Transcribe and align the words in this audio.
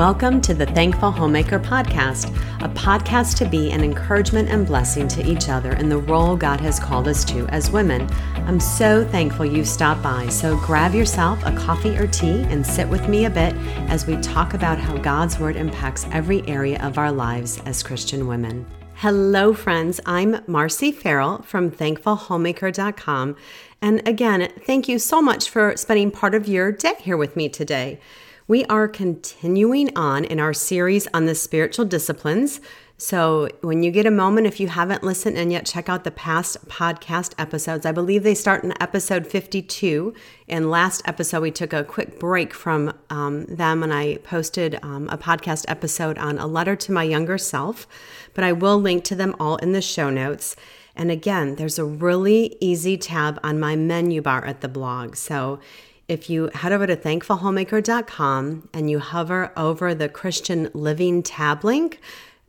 Welcome 0.00 0.40
to 0.40 0.54
the 0.54 0.64
Thankful 0.64 1.10
Homemaker 1.10 1.60
Podcast, 1.60 2.34
a 2.64 2.68
podcast 2.70 3.36
to 3.36 3.44
be 3.44 3.70
an 3.70 3.84
encouragement 3.84 4.48
and 4.48 4.66
blessing 4.66 5.06
to 5.08 5.30
each 5.30 5.50
other 5.50 5.72
in 5.72 5.90
the 5.90 5.98
role 5.98 6.36
God 6.36 6.58
has 6.62 6.80
called 6.80 7.06
us 7.06 7.22
to 7.26 7.46
as 7.48 7.70
women. 7.70 8.08
I'm 8.46 8.60
so 8.60 9.04
thankful 9.04 9.44
you 9.44 9.62
stopped 9.62 10.02
by, 10.02 10.30
so 10.30 10.56
grab 10.60 10.94
yourself 10.94 11.44
a 11.44 11.54
coffee 11.54 11.98
or 11.98 12.06
tea 12.06 12.44
and 12.44 12.66
sit 12.66 12.88
with 12.88 13.10
me 13.10 13.26
a 13.26 13.30
bit 13.30 13.54
as 13.90 14.06
we 14.06 14.16
talk 14.22 14.54
about 14.54 14.78
how 14.78 14.96
God's 14.96 15.38
Word 15.38 15.56
impacts 15.56 16.06
every 16.12 16.48
area 16.48 16.82
of 16.82 16.96
our 16.96 17.12
lives 17.12 17.60
as 17.66 17.82
Christian 17.82 18.26
women. 18.26 18.64
Hello, 18.94 19.52
friends. 19.52 20.00
I'm 20.06 20.42
Marcy 20.46 20.92
Farrell 20.92 21.42
from 21.42 21.70
thankfulhomemaker.com. 21.70 23.36
And 23.82 24.08
again, 24.08 24.50
thank 24.64 24.88
you 24.88 24.98
so 24.98 25.20
much 25.20 25.50
for 25.50 25.76
spending 25.76 26.10
part 26.10 26.34
of 26.34 26.48
your 26.48 26.72
day 26.72 26.94
here 27.00 27.18
with 27.18 27.36
me 27.36 27.50
today. 27.50 28.00
We 28.50 28.64
are 28.64 28.88
continuing 28.88 29.96
on 29.96 30.24
in 30.24 30.40
our 30.40 30.52
series 30.52 31.06
on 31.14 31.26
the 31.26 31.36
spiritual 31.36 31.84
disciplines. 31.84 32.60
So, 32.98 33.48
when 33.60 33.84
you 33.84 33.92
get 33.92 34.06
a 34.06 34.10
moment, 34.10 34.48
if 34.48 34.58
you 34.58 34.66
haven't 34.66 35.04
listened 35.04 35.38
and 35.38 35.52
yet, 35.52 35.66
check 35.66 35.88
out 35.88 36.02
the 36.02 36.10
past 36.10 36.66
podcast 36.66 37.32
episodes. 37.38 37.86
I 37.86 37.92
believe 37.92 38.24
they 38.24 38.34
start 38.34 38.64
in 38.64 38.74
episode 38.82 39.24
52. 39.24 40.14
And 40.48 40.68
last 40.68 41.00
episode, 41.04 41.42
we 41.42 41.52
took 41.52 41.72
a 41.72 41.84
quick 41.84 42.18
break 42.18 42.52
from 42.52 42.92
um, 43.08 43.44
them, 43.44 43.84
and 43.84 43.94
I 43.94 44.16
posted 44.16 44.80
um, 44.82 45.08
a 45.10 45.16
podcast 45.16 45.64
episode 45.68 46.18
on 46.18 46.36
a 46.36 46.48
letter 46.48 46.74
to 46.74 46.90
my 46.90 47.04
younger 47.04 47.38
self. 47.38 47.86
But 48.34 48.42
I 48.42 48.50
will 48.50 48.80
link 48.80 49.04
to 49.04 49.14
them 49.14 49.36
all 49.38 49.58
in 49.58 49.70
the 49.70 49.80
show 49.80 50.10
notes. 50.10 50.56
And 50.96 51.12
again, 51.12 51.54
there's 51.54 51.78
a 51.78 51.84
really 51.84 52.56
easy 52.60 52.98
tab 52.98 53.38
on 53.44 53.60
my 53.60 53.76
menu 53.76 54.22
bar 54.22 54.44
at 54.44 54.60
the 54.60 54.68
blog. 54.68 55.14
So, 55.14 55.60
if 56.10 56.28
you 56.28 56.50
head 56.54 56.72
over 56.72 56.88
to 56.88 56.96
thankfulhomemaker.com 56.96 58.68
and 58.74 58.90
you 58.90 58.98
hover 58.98 59.52
over 59.56 59.94
the 59.94 60.08
Christian 60.08 60.68
Living 60.74 61.22
tab 61.22 61.62
link, 61.62 62.00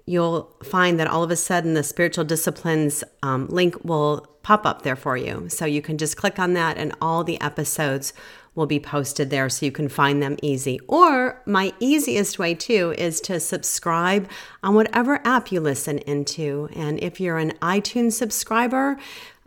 you'll 0.08 0.52
find 0.64 1.00
that 1.00 1.06
all 1.06 1.22
of 1.22 1.30
a 1.30 1.36
sudden 1.36 1.76
the 1.76 1.84
spiritual 1.84 2.24
disciplines 2.24 3.04
um, 3.22 3.46
link 3.50 3.76
will 3.84 4.28
pop 4.42 4.66
up 4.66 4.82
there 4.82 4.96
for 4.96 5.16
you. 5.16 5.48
So 5.48 5.66
you 5.66 5.84
can 5.84 6.00
just 6.00 6.18
click 6.18 6.40
on 6.40 6.54
that 6.54 6.80
and 6.80 6.96
all 7.00 7.24
the 7.24 7.40
episodes 7.40 8.14
will 8.56 8.66
be 8.66 8.80
posted 8.80 9.30
there 9.30 9.48
so 9.48 9.66
you 9.66 9.72
can 9.72 9.88
find 9.88 10.24
them 10.24 10.38
easy. 10.42 10.80
Or 10.88 11.42
my 11.46 11.72
easiest 11.80 12.40
way 12.40 12.56
too 12.56 12.94
is 12.98 13.22
to 13.22 13.40
subscribe 13.40 14.28
on 14.64 14.74
whatever 14.74 15.22
app 15.24 15.52
you 15.52 15.62
listen 15.62 16.00
into. 16.00 16.68
And 16.76 17.02
if 17.02 17.22
you're 17.22 17.38
an 17.38 17.52
iTunes 17.62 18.14
subscriber, 18.14 18.98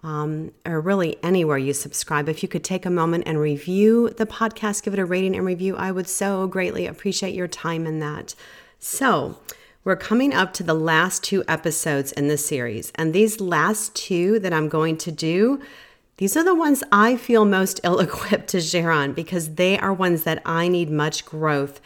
um, 0.04 0.52
or 0.66 0.80
really 0.82 1.16
anywhere 1.22 1.56
you 1.56 1.72
subscribe, 1.72 2.28
if 2.28 2.42
you 2.42 2.48
could 2.48 2.62
take 2.62 2.84
a 2.84 2.90
moment 2.90 3.24
and 3.26 3.40
review 3.40 4.10
the 4.10 4.26
podcast, 4.26 4.82
give 4.82 4.92
it 4.92 5.00
a 5.00 5.04
rating 5.04 5.34
and 5.34 5.46
review, 5.46 5.76
I 5.76 5.90
would 5.90 6.08
so 6.08 6.46
greatly 6.46 6.86
appreciate 6.86 7.34
your 7.34 7.48
time 7.48 7.86
in 7.86 8.00
that. 8.00 8.34
So, 8.78 9.38
we're 9.82 9.96
coming 9.96 10.32
up 10.32 10.52
to 10.54 10.62
the 10.62 10.74
last 10.74 11.24
two 11.24 11.42
episodes 11.48 12.12
in 12.12 12.28
this 12.28 12.46
series, 12.46 12.92
and 12.94 13.12
these 13.12 13.40
last 13.40 13.94
two 13.94 14.38
that 14.40 14.52
I'm 14.52 14.68
going 14.68 14.98
to 14.98 15.10
do, 15.10 15.60
these 16.18 16.36
are 16.36 16.44
the 16.44 16.54
ones 16.54 16.84
I 16.92 17.16
feel 17.16 17.46
most 17.46 17.80
ill 17.84 17.98
equipped 17.98 18.48
to 18.48 18.60
share 18.60 18.90
on 18.90 19.14
because 19.14 19.54
they 19.54 19.78
are 19.78 19.92
ones 19.92 20.24
that 20.24 20.42
I 20.44 20.68
need 20.68 20.90
much 20.90 21.24
growth, 21.24 21.80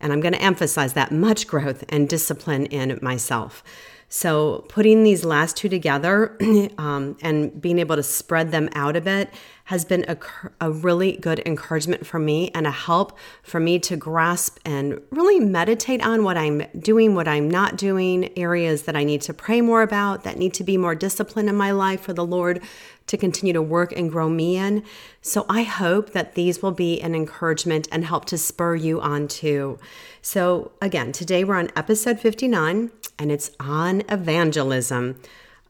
and 0.00 0.12
I'm 0.12 0.20
going 0.20 0.34
to 0.34 0.42
emphasize 0.42 0.92
that 0.92 1.10
much 1.10 1.48
growth 1.48 1.84
and 1.88 2.08
discipline 2.08 2.66
in 2.66 2.98
myself. 3.02 3.64
So, 4.08 4.64
putting 4.68 5.02
these 5.02 5.24
last 5.24 5.56
two 5.56 5.68
together 5.68 6.36
um, 6.78 7.16
and 7.20 7.60
being 7.60 7.78
able 7.78 7.96
to 7.96 8.02
spread 8.02 8.50
them 8.50 8.68
out 8.74 8.96
a 8.96 9.00
bit 9.00 9.30
has 9.64 9.84
been 9.84 10.04
a, 10.08 10.18
a, 10.60 10.70
really 10.70 11.16
good 11.16 11.40
encouragement 11.46 12.06
for 12.06 12.18
me 12.18 12.50
and 12.54 12.66
a 12.66 12.70
help 12.70 13.16
for 13.42 13.58
me 13.58 13.78
to 13.78 13.96
grasp 13.96 14.58
and 14.64 15.00
really 15.10 15.40
meditate 15.40 16.04
on 16.04 16.22
what 16.22 16.36
I'm 16.36 16.62
doing, 16.78 17.14
what 17.14 17.26
I'm 17.26 17.50
not 17.50 17.76
doing, 17.76 18.36
areas 18.38 18.82
that 18.82 18.94
I 18.94 19.04
need 19.04 19.22
to 19.22 19.32
pray 19.32 19.62
more 19.62 19.80
about, 19.80 20.22
that 20.24 20.36
need 20.36 20.52
to 20.54 20.64
be 20.64 20.76
more 20.76 20.94
disciplined 20.94 21.48
in 21.48 21.56
my 21.56 21.70
life 21.70 22.02
for 22.02 22.12
the 22.12 22.26
Lord 22.26 22.62
to 23.06 23.16
continue 23.16 23.52
to 23.54 23.62
work 23.62 23.92
and 23.92 24.10
grow 24.10 24.28
me 24.28 24.56
in. 24.56 24.82
So 25.22 25.46
I 25.48 25.62
hope 25.62 26.10
that 26.10 26.34
these 26.34 26.62
will 26.62 26.72
be 26.72 27.00
an 27.00 27.14
encouragement 27.14 27.88
and 27.90 28.04
help 28.04 28.26
to 28.26 28.38
spur 28.38 28.74
you 28.74 29.00
on 29.00 29.28
too. 29.28 29.78
So, 30.20 30.72
again, 30.80 31.12
today 31.12 31.44
we're 31.44 31.56
on 31.56 31.70
episode 31.76 32.18
59 32.18 32.90
and 33.18 33.32
it's 33.32 33.50
on 33.60 34.02
evangelism. 34.08 35.20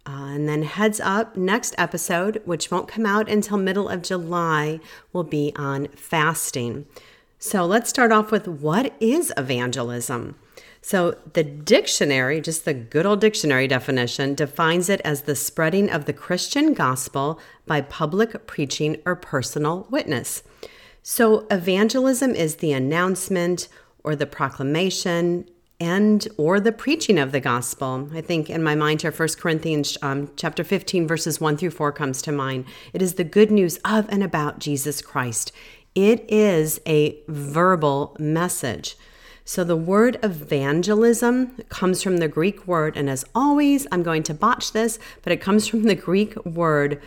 Uh, 0.07 0.33
and 0.35 0.49
then 0.49 0.63
heads 0.63 1.01
up, 1.01 1.37
next 1.37 1.75
episode, 1.79 2.43
which 2.45 2.71
won't 2.71 2.89
come 2.89 3.07
out 3.07 3.29
until 3.29 3.57
middle 3.57 3.89
of 3.89 4.03
July, 4.03 4.81
will 5.13 5.25
be 5.25 5.53
on 5.57 5.89
fasting. 5.89 6.87
So 7.39 7.65
let's 7.65 7.91
start 7.91 8.13
off 8.13 8.31
with 8.31 8.47
what 8.47 8.93
is 9.01 9.33
evangelism? 9.37 10.37
So 10.83 11.17
the 11.33 11.43
dictionary, 11.43 12.43
just 12.43 12.67
the 12.67 12.75
good 12.75 13.07
old 13.07 13.21
dictionary 13.21 13.67
definition, 13.67 14.35
defines 14.35 14.91
it 14.91 15.01
as 15.03 15.23
the 15.23 15.35
spreading 15.35 15.89
of 15.89 16.05
the 16.05 16.13
Christian 16.13 16.75
gospel 16.75 17.41
by 17.67 17.81
public 17.81 18.47
preaching 18.47 19.01
or 19.07 19.17
personal 19.17 19.87
witness. 19.91 20.43
So 21.03 21.47
evangelism 21.51 22.35
is 22.35 22.57
the 22.57 22.73
announcement 22.73 23.69
or 24.03 24.15
the 24.15 24.27
proclamation, 24.27 25.49
and 25.81 26.27
or 26.37 26.61
the 26.61 26.73
preaching 26.73 27.19
of 27.19 27.33
the 27.33 27.41
gospel. 27.41 28.09
I 28.15 28.21
think 28.21 28.49
in 28.49 28.63
my 28.63 28.75
mind 28.75 29.03
here, 29.03 29.11
1 29.11 29.29
Corinthians 29.39 29.99
um, 30.03 30.31
chapter 30.37 30.65
15, 30.65 31.07
verses 31.07 31.41
1 31.41 31.57
through 31.57 31.71
4 31.71 31.93
comes 31.93 32.23
to 32.23 32.33
mind. 32.33 32.65
It 32.93 33.03
is 33.03 33.15
the 33.15 33.25
good 33.25 33.51
news 33.51 33.79
of 33.85 34.09
and 34.09 34.23
about 34.23 34.59
Jesus 34.59 35.03
Christ. 35.03 35.53
It 35.95 36.25
is 36.29 36.81
a 36.87 37.19
verbal 37.29 38.17
message. 38.19 38.97
So 39.45 39.63
the 39.63 39.77
word 39.77 40.19
evangelism 40.23 41.59
comes 41.69 42.03
from 42.03 42.17
the 42.17 42.29
Greek 42.29 42.67
word, 42.67 42.97
and 42.97 43.11
as 43.11 43.27
always, 43.35 43.87
I'm 43.93 44.03
going 44.03 44.23
to 44.25 44.35
botch 44.35 44.73
this, 44.73 44.99
but 45.23 45.33
it 45.33 45.41
comes 45.41 45.69
from 45.69 45.83
the 45.83 45.95
Greek 45.95 46.35
word 46.47 47.03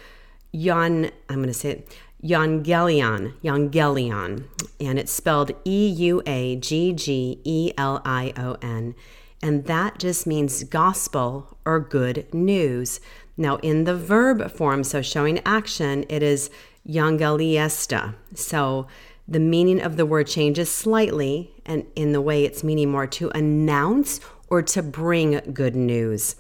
yon, 0.51 1.11
I'm 1.29 1.37
going 1.37 1.47
to 1.47 1.53
say 1.53 1.71
it, 1.71 1.97
Euangelion, 2.23 3.33
Euangelion, 3.43 4.45
and 4.79 4.97
it's 4.97 5.11
spelled 5.11 5.51
E 5.65 5.87
U 5.87 6.21
A 6.25 6.55
G 6.55 6.91
G 6.93 7.39
E 7.43 7.71
L 7.77 8.01
I 8.03 8.33
O 8.35 8.57
N, 8.61 8.95
and 9.41 9.65
that 9.65 9.99
just 9.99 10.25
means 10.25 10.63
gospel 10.63 11.57
or 11.65 11.79
good 11.79 12.33
news. 12.33 12.99
Now, 13.37 13.57
in 13.57 13.83
the 13.83 13.95
verb 13.95 14.51
form, 14.51 14.83
so 14.83 15.03
showing 15.03 15.39
action, 15.45 16.05
it 16.09 16.23
is 16.23 16.49
Euangeliesta. 16.87 18.15
So 18.33 18.87
the 19.27 19.39
meaning 19.39 19.79
of 19.79 19.95
the 19.95 20.05
word 20.05 20.25
changes 20.25 20.71
slightly, 20.71 21.51
and 21.65 21.85
in 21.95 22.13
the 22.13 22.21
way 22.21 22.45
it's 22.45 22.63
meaning 22.63 22.89
more 22.89 23.07
to 23.07 23.29
announce 23.29 24.19
or 24.49 24.63
to 24.63 24.81
bring 24.81 25.39
good 25.53 25.75
news. 25.75 26.35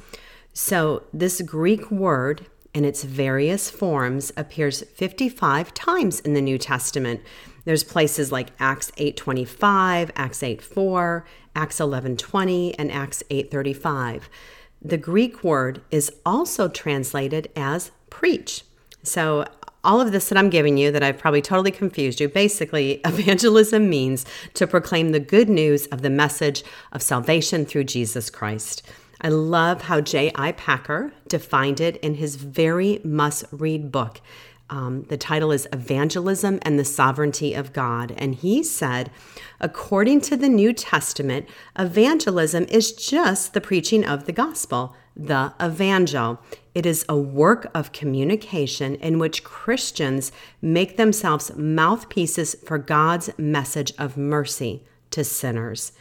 So 0.53 1.03
this 1.13 1.41
Greek 1.41 1.91
word 1.91 2.47
in 2.73 2.85
its 2.85 3.03
various 3.03 3.69
forms 3.69 4.31
appears 4.37 4.81
55 4.81 5.73
times 5.73 6.19
in 6.19 6.33
the 6.33 6.41
New 6.41 6.57
Testament. 6.57 7.21
There's 7.65 7.83
places 7.83 8.31
like 8.31 8.51
Acts 8.59 8.91
8:25, 8.97 10.11
Acts 10.15 10.43
8:4, 10.43 11.25
Acts 11.55 11.79
11:20, 11.79 12.75
and 12.77 12.91
Acts 12.91 13.23
8:35. 13.29 14.29
The 14.81 14.97
Greek 14.97 15.43
word 15.43 15.81
is 15.91 16.11
also 16.25 16.67
translated 16.67 17.49
as 17.55 17.91
preach. 18.09 18.63
So 19.03 19.45
all 19.83 20.01
of 20.01 20.11
this 20.11 20.29
that 20.29 20.37
I'm 20.37 20.49
giving 20.49 20.77
you 20.77 20.91
that 20.91 21.01
I've 21.01 21.17
probably 21.17 21.41
totally 21.41 21.71
confused 21.71 22.19
you, 22.19 22.27
basically 22.27 23.01
evangelism 23.05 23.89
means 23.89 24.25
to 24.53 24.67
proclaim 24.67 25.11
the 25.11 25.19
good 25.19 25.49
news 25.49 25.87
of 25.87 26.01
the 26.01 26.09
message 26.09 26.63
of 26.91 27.01
salvation 27.01 27.65
through 27.65 27.85
Jesus 27.85 28.29
Christ. 28.29 28.83
I 29.19 29.29
love 29.29 29.83
how 29.83 30.01
J.I. 30.01 30.51
Packer 30.53 31.11
defined 31.27 31.79
it 31.79 31.97
in 31.97 32.15
his 32.15 32.35
very 32.35 33.01
must 33.03 33.45
read 33.51 33.91
book. 33.91 34.21
Um, 34.69 35.03
the 35.03 35.17
title 35.17 35.51
is 35.51 35.67
Evangelism 35.71 36.59
and 36.61 36.77
the 36.77 36.85
Sovereignty 36.85 37.53
of 37.53 37.71
God. 37.71 38.13
And 38.17 38.35
he 38.35 38.63
said, 38.63 39.09
according 39.59 40.21
to 40.21 40.35
the 40.35 40.49
New 40.49 40.73
Testament, 40.73 41.47
evangelism 41.79 42.65
is 42.65 42.91
just 42.91 43.53
the 43.53 43.61
preaching 43.61 44.05
of 44.05 44.25
the 44.25 44.33
gospel, 44.33 44.93
the 45.15 45.53
evangel. 45.61 46.39
It 46.75 46.85
is 46.85 47.05
a 47.07 47.17
work 47.17 47.71
of 47.73 47.93
communication 47.93 48.95
in 48.95 49.19
which 49.19 49.43
Christians 49.43 50.31
make 50.61 50.97
themselves 50.97 51.55
mouthpieces 51.55 52.55
for 52.65 52.77
God's 52.77 53.29
message 53.37 53.93
of 53.97 54.17
mercy 54.17 54.83
to 55.11 55.23
sinners. 55.23 55.93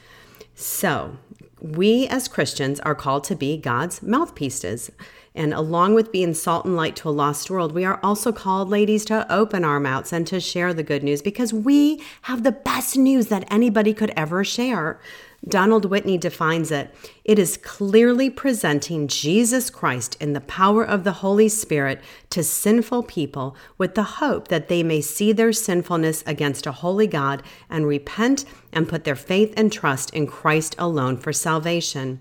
So, 0.54 1.18
we 1.60 2.06
as 2.08 2.28
Christians 2.28 2.80
are 2.80 2.94
called 2.94 3.24
to 3.24 3.34
be 3.34 3.56
God's 3.56 4.02
mouthpieces. 4.02 4.90
And 5.34 5.52
along 5.52 5.94
with 5.94 6.12
being 6.12 6.32
salt 6.32 6.64
and 6.64 6.76
light 6.76 6.96
to 6.96 7.08
a 7.08 7.10
lost 7.10 7.50
world, 7.50 7.72
we 7.72 7.84
are 7.84 8.00
also 8.02 8.32
called, 8.32 8.70
ladies, 8.70 9.04
to 9.06 9.30
open 9.30 9.64
our 9.64 9.78
mouths 9.78 10.12
and 10.12 10.26
to 10.28 10.40
share 10.40 10.72
the 10.72 10.82
good 10.82 11.02
news 11.02 11.20
because 11.20 11.52
we 11.52 12.02
have 12.22 12.42
the 12.42 12.52
best 12.52 12.96
news 12.96 13.26
that 13.26 13.46
anybody 13.50 13.92
could 13.92 14.12
ever 14.16 14.44
share. 14.44 14.98
Donald 15.46 15.84
Whitney 15.84 16.18
defines 16.18 16.72
it 16.72 16.92
it 17.24 17.38
is 17.38 17.56
clearly 17.56 18.30
presenting 18.30 19.06
Jesus 19.06 19.68
Christ 19.70 20.16
in 20.20 20.32
the 20.32 20.40
power 20.40 20.84
of 20.84 21.04
the 21.04 21.12
Holy 21.12 21.48
Spirit 21.48 22.00
to 22.30 22.42
sinful 22.42 23.04
people 23.04 23.56
with 23.76 23.94
the 23.94 24.02
hope 24.02 24.48
that 24.48 24.68
they 24.68 24.82
may 24.82 25.00
see 25.00 25.32
their 25.32 25.52
sinfulness 25.52 26.24
against 26.26 26.66
a 26.66 26.72
holy 26.72 27.06
God 27.06 27.42
and 27.68 27.86
repent 27.86 28.44
and 28.76 28.88
put 28.88 29.04
their 29.04 29.16
faith 29.16 29.54
and 29.56 29.72
trust 29.72 30.10
in 30.10 30.26
Christ 30.26 30.76
alone 30.78 31.16
for 31.16 31.32
salvation. 31.32 32.20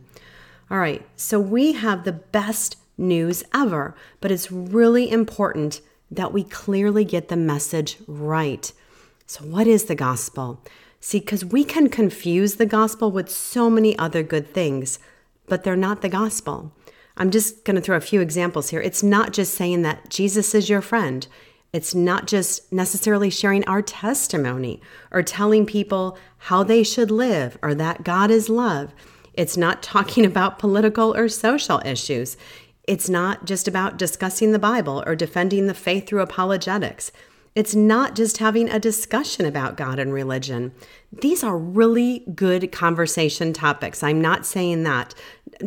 All 0.72 0.78
right, 0.78 1.06
so 1.18 1.40
we 1.40 1.74
have 1.74 2.06
the 2.06 2.14
best 2.14 2.78
news 2.98 3.44
ever, 3.54 3.94
but 4.22 4.32
it's 4.32 4.52
really 4.52 5.12
important 5.12 5.82
that 6.10 6.32
we 6.32 6.44
clearly 6.46 7.04
get 7.04 7.28
the 7.28 7.36
message 7.36 7.98
right. 8.08 8.72
So, 9.28 9.44
what 9.44 9.68
is 9.68 9.86
the 9.86 9.96
gospel? 9.96 10.64
See, 11.02 11.20
because 11.20 11.44
we 11.44 11.66
can 11.66 11.90
confuse 11.90 12.56
the 12.56 12.66
gospel 12.66 13.12
with 13.12 13.30
so 13.30 13.70
many 13.70 13.98
other 14.00 14.24
good 14.24 14.54
things, 14.54 14.98
but 15.48 15.64
they're 15.64 15.76
not 15.76 16.02
the 16.02 16.10
gospel. 16.10 16.72
I'm 17.18 17.32
just 17.32 17.66
going 17.66 17.76
to 17.76 17.82
throw 17.82 17.98
a 17.98 18.02
few 18.02 18.22
examples 18.22 18.70
here. 18.70 18.82
It's 18.82 19.04
not 19.04 19.34
just 19.34 19.54
saying 19.54 19.82
that 19.82 20.10
Jesus 20.10 20.56
is 20.56 20.70
your 20.70 20.82
friend. 20.82 21.28
It's 21.76 21.94
not 21.94 22.26
just 22.26 22.72
necessarily 22.72 23.30
sharing 23.30 23.66
our 23.66 23.82
testimony 23.82 24.80
or 25.12 25.22
telling 25.22 25.66
people 25.66 26.18
how 26.38 26.64
they 26.64 26.84
should 26.84 27.12
live 27.12 27.58
or 27.62 27.76
that 27.76 28.06
God 28.06 28.32
is 28.32 28.48
love. 28.48 28.94
It's 29.34 29.58
not 29.58 29.84
talking 29.84 30.26
about 30.32 30.58
political 30.58 31.14
or 31.14 31.28
social 31.28 31.82
issues. 31.84 32.38
It's 32.88 33.10
not 33.10 33.44
just 33.44 33.68
about 33.68 33.98
discussing 33.98 34.54
the 34.54 34.58
Bible 34.58 35.04
or 35.06 35.18
defending 35.18 35.68
the 35.68 35.74
faith 35.74 36.08
through 36.08 36.22
apologetics. 36.22 37.12
It's 37.56 37.74
not 37.74 38.16
just 38.16 38.40
having 38.40 38.70
a 38.70 38.82
discussion 38.82 39.46
about 39.46 39.78
God 39.78 39.98
and 39.98 40.12
religion. 40.12 40.74
These 41.14 41.42
are 41.42 41.58
really 41.58 42.26
good 42.36 42.70
conversation 42.74 43.54
topics. 43.54 44.04
I'm 44.04 44.20
not 44.20 44.46
saying 44.46 44.84
that 44.84 45.16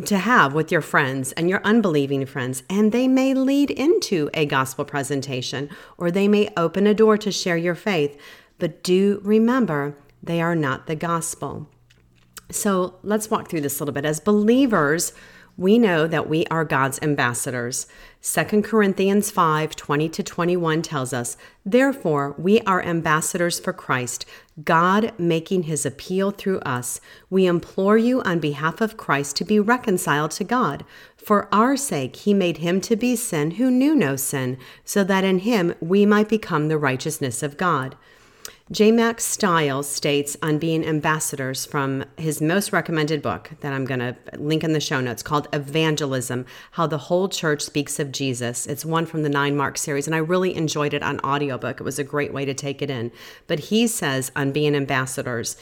to 0.05 0.19
have 0.19 0.53
with 0.53 0.71
your 0.71 0.81
friends 0.81 1.31
and 1.31 1.49
your 1.49 1.61
unbelieving 1.63 2.27
friends, 2.27 2.61
and 2.69 2.91
they 2.91 3.07
may 3.07 3.33
lead 3.33 3.71
into 3.71 4.29
a 4.35 4.45
gospel 4.45 4.85
presentation 4.85 5.67
or 5.97 6.11
they 6.11 6.27
may 6.27 6.53
open 6.55 6.85
a 6.85 6.93
door 6.93 7.17
to 7.17 7.31
share 7.31 7.57
your 7.57 7.73
faith. 7.73 8.21
But 8.59 8.83
do 8.83 9.19
remember, 9.23 9.97
they 10.21 10.41
are 10.41 10.55
not 10.55 10.85
the 10.85 10.95
gospel. 10.95 11.67
So 12.51 12.99
let's 13.01 13.31
walk 13.31 13.49
through 13.49 13.61
this 13.61 13.79
a 13.79 13.83
little 13.83 13.93
bit. 13.93 14.05
As 14.05 14.19
believers, 14.19 15.13
we 15.59 15.77
know 15.77 16.07
that 16.07 16.29
we 16.29 16.45
are 16.45 16.63
God's 16.63 16.99
ambassadors. 17.01 17.85
2 18.21 18.61
Corinthians 18.61 19.29
5 19.29 19.75
20 19.75 20.07
to 20.07 20.23
21 20.23 20.81
tells 20.81 21.11
us, 21.11 21.35
Therefore, 21.65 22.33
we 22.37 22.61
are 22.61 22.81
ambassadors 22.81 23.59
for 23.59 23.73
Christ, 23.73 24.25
God 24.63 25.11
making 25.19 25.63
his 25.63 25.85
appeal 25.85 26.31
through 26.31 26.59
us. 26.59 27.01
We 27.29 27.45
implore 27.45 27.97
you 27.97 28.21
on 28.21 28.39
behalf 28.39 28.79
of 28.79 28.95
Christ 28.95 29.35
to 29.35 29.43
be 29.43 29.59
reconciled 29.59 30.31
to 30.31 30.45
God. 30.45 30.85
For 31.17 31.53
our 31.53 31.75
sake, 31.75 32.15
he 32.15 32.33
made 32.33 32.59
him 32.59 32.79
to 32.79 32.95
be 32.95 33.17
sin 33.17 33.51
who 33.51 33.69
knew 33.69 33.93
no 33.93 34.15
sin, 34.15 34.57
so 34.85 35.03
that 35.03 35.25
in 35.25 35.39
him 35.39 35.75
we 35.81 36.05
might 36.05 36.29
become 36.29 36.69
the 36.69 36.77
righteousness 36.77 37.43
of 37.43 37.57
God. 37.57 37.97
J. 38.71 38.91
Mack 38.91 39.19
Stiles 39.19 39.89
states 39.89 40.37
on 40.43 40.59
being 40.59 40.85
ambassadors 40.85 41.65
from 41.65 42.05
his 42.17 42.39
most 42.39 42.71
recommended 42.71 43.19
book 43.19 43.49
that 43.61 43.73
I'm 43.73 43.83
going 43.83 43.99
to 43.99 44.15
link 44.37 44.63
in 44.63 44.73
the 44.73 44.79
show 44.79 45.01
notes 45.01 45.23
called 45.23 45.47
Evangelism 45.51 46.45
How 46.73 46.85
the 46.85 46.99
Whole 46.99 47.29
Church 47.29 47.63
Speaks 47.63 47.99
of 47.99 48.11
Jesus. 48.11 48.67
It's 48.67 48.85
one 48.85 49.07
from 49.07 49.23
the 49.23 49.29
Nine 49.29 49.57
Mark 49.57 49.75
series, 49.79 50.05
and 50.05 50.15
I 50.15 50.19
really 50.19 50.55
enjoyed 50.55 50.93
it 50.93 51.01
on 51.01 51.19
audiobook. 51.21 51.79
It 51.79 51.83
was 51.83 51.97
a 51.97 52.03
great 52.03 52.31
way 52.31 52.45
to 52.45 52.53
take 52.53 52.83
it 52.83 52.91
in. 52.91 53.11
But 53.47 53.57
he 53.59 53.87
says 53.87 54.31
on 54.35 54.51
being 54.51 54.75
ambassadors, 54.75 55.57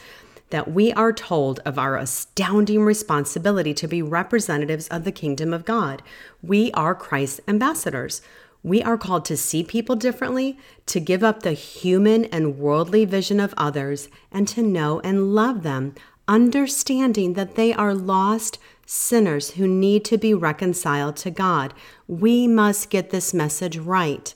that 0.50 0.70
we 0.70 0.92
are 0.92 1.12
told 1.12 1.60
of 1.60 1.78
our 1.78 1.96
astounding 1.96 2.82
responsibility 2.82 3.72
to 3.74 3.88
be 3.88 4.02
representatives 4.02 4.88
of 4.88 5.04
the 5.04 5.12
kingdom 5.12 5.54
of 5.54 5.64
God. 5.64 6.02
We 6.42 6.72
are 6.72 6.94
Christ's 6.94 7.40
ambassadors. 7.48 8.20
We 8.62 8.82
are 8.82 8.98
called 8.98 9.24
to 9.26 9.36
see 9.36 9.62
people 9.62 9.96
differently, 9.96 10.58
to 10.86 11.00
give 11.00 11.22
up 11.22 11.42
the 11.42 11.52
human 11.52 12.24
and 12.26 12.58
worldly 12.58 13.04
vision 13.04 13.40
of 13.40 13.54
others, 13.56 14.08
and 14.32 14.48
to 14.48 14.62
know 14.62 15.00
and 15.00 15.34
love 15.34 15.62
them, 15.62 15.94
understanding 16.26 17.34
that 17.34 17.54
they 17.54 17.72
are 17.72 17.94
lost 17.94 18.58
sinners 18.84 19.52
who 19.52 19.68
need 19.68 20.04
to 20.06 20.18
be 20.18 20.34
reconciled 20.34 21.16
to 21.16 21.30
God. 21.30 21.74
We 22.06 22.48
must 22.48 22.90
get 22.90 23.10
this 23.10 23.32
message 23.32 23.78
right. 23.78 24.34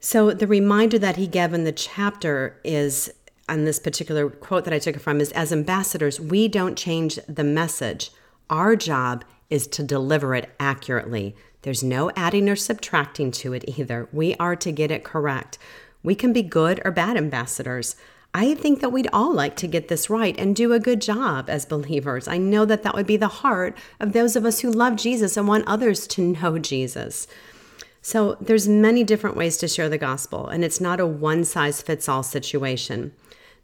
So, 0.00 0.32
the 0.32 0.46
reminder 0.46 0.98
that 0.98 1.16
he 1.16 1.26
gave 1.26 1.52
in 1.52 1.64
the 1.64 1.72
chapter 1.72 2.60
is 2.62 3.12
on 3.48 3.64
this 3.64 3.78
particular 3.78 4.28
quote 4.28 4.64
that 4.64 4.74
I 4.74 4.78
took 4.78 4.96
it 4.96 5.00
from 5.00 5.20
is 5.20 5.32
as 5.32 5.52
ambassadors, 5.52 6.20
we 6.20 6.48
don't 6.48 6.76
change 6.76 7.18
the 7.28 7.44
message. 7.44 8.10
Our 8.50 8.76
job 8.76 9.24
is 9.50 9.66
to 9.68 9.82
deliver 9.82 10.34
it 10.34 10.50
accurately. 10.58 11.36
There's 11.66 11.82
no 11.82 12.12
adding 12.14 12.48
or 12.48 12.54
subtracting 12.54 13.32
to 13.32 13.52
it 13.52 13.64
either. 13.66 14.08
We 14.12 14.36
are 14.36 14.54
to 14.54 14.70
get 14.70 14.92
it 14.92 15.02
correct. 15.02 15.58
We 16.04 16.14
can 16.14 16.32
be 16.32 16.44
good 16.44 16.80
or 16.84 16.92
bad 16.92 17.16
ambassadors. 17.16 17.96
I 18.32 18.54
think 18.54 18.80
that 18.80 18.92
we'd 18.92 19.08
all 19.12 19.34
like 19.34 19.56
to 19.56 19.66
get 19.66 19.88
this 19.88 20.08
right 20.08 20.38
and 20.38 20.54
do 20.54 20.72
a 20.72 20.78
good 20.78 21.02
job 21.02 21.50
as 21.50 21.66
believers. 21.66 22.28
I 22.28 22.38
know 22.38 22.66
that 22.66 22.84
that 22.84 22.94
would 22.94 23.08
be 23.08 23.16
the 23.16 23.26
heart 23.42 23.76
of 23.98 24.12
those 24.12 24.36
of 24.36 24.44
us 24.44 24.60
who 24.60 24.70
love 24.70 24.94
Jesus 24.94 25.36
and 25.36 25.48
want 25.48 25.66
others 25.66 26.06
to 26.06 26.22
know 26.22 26.56
Jesus. 26.60 27.26
So 28.00 28.36
there's 28.40 28.68
many 28.68 29.02
different 29.02 29.36
ways 29.36 29.56
to 29.56 29.66
share 29.66 29.88
the 29.88 29.98
gospel 29.98 30.46
and 30.46 30.64
it's 30.64 30.80
not 30.80 31.00
a 31.00 31.06
one 31.06 31.44
size 31.44 31.82
fits 31.82 32.08
all 32.08 32.22
situation. 32.22 33.10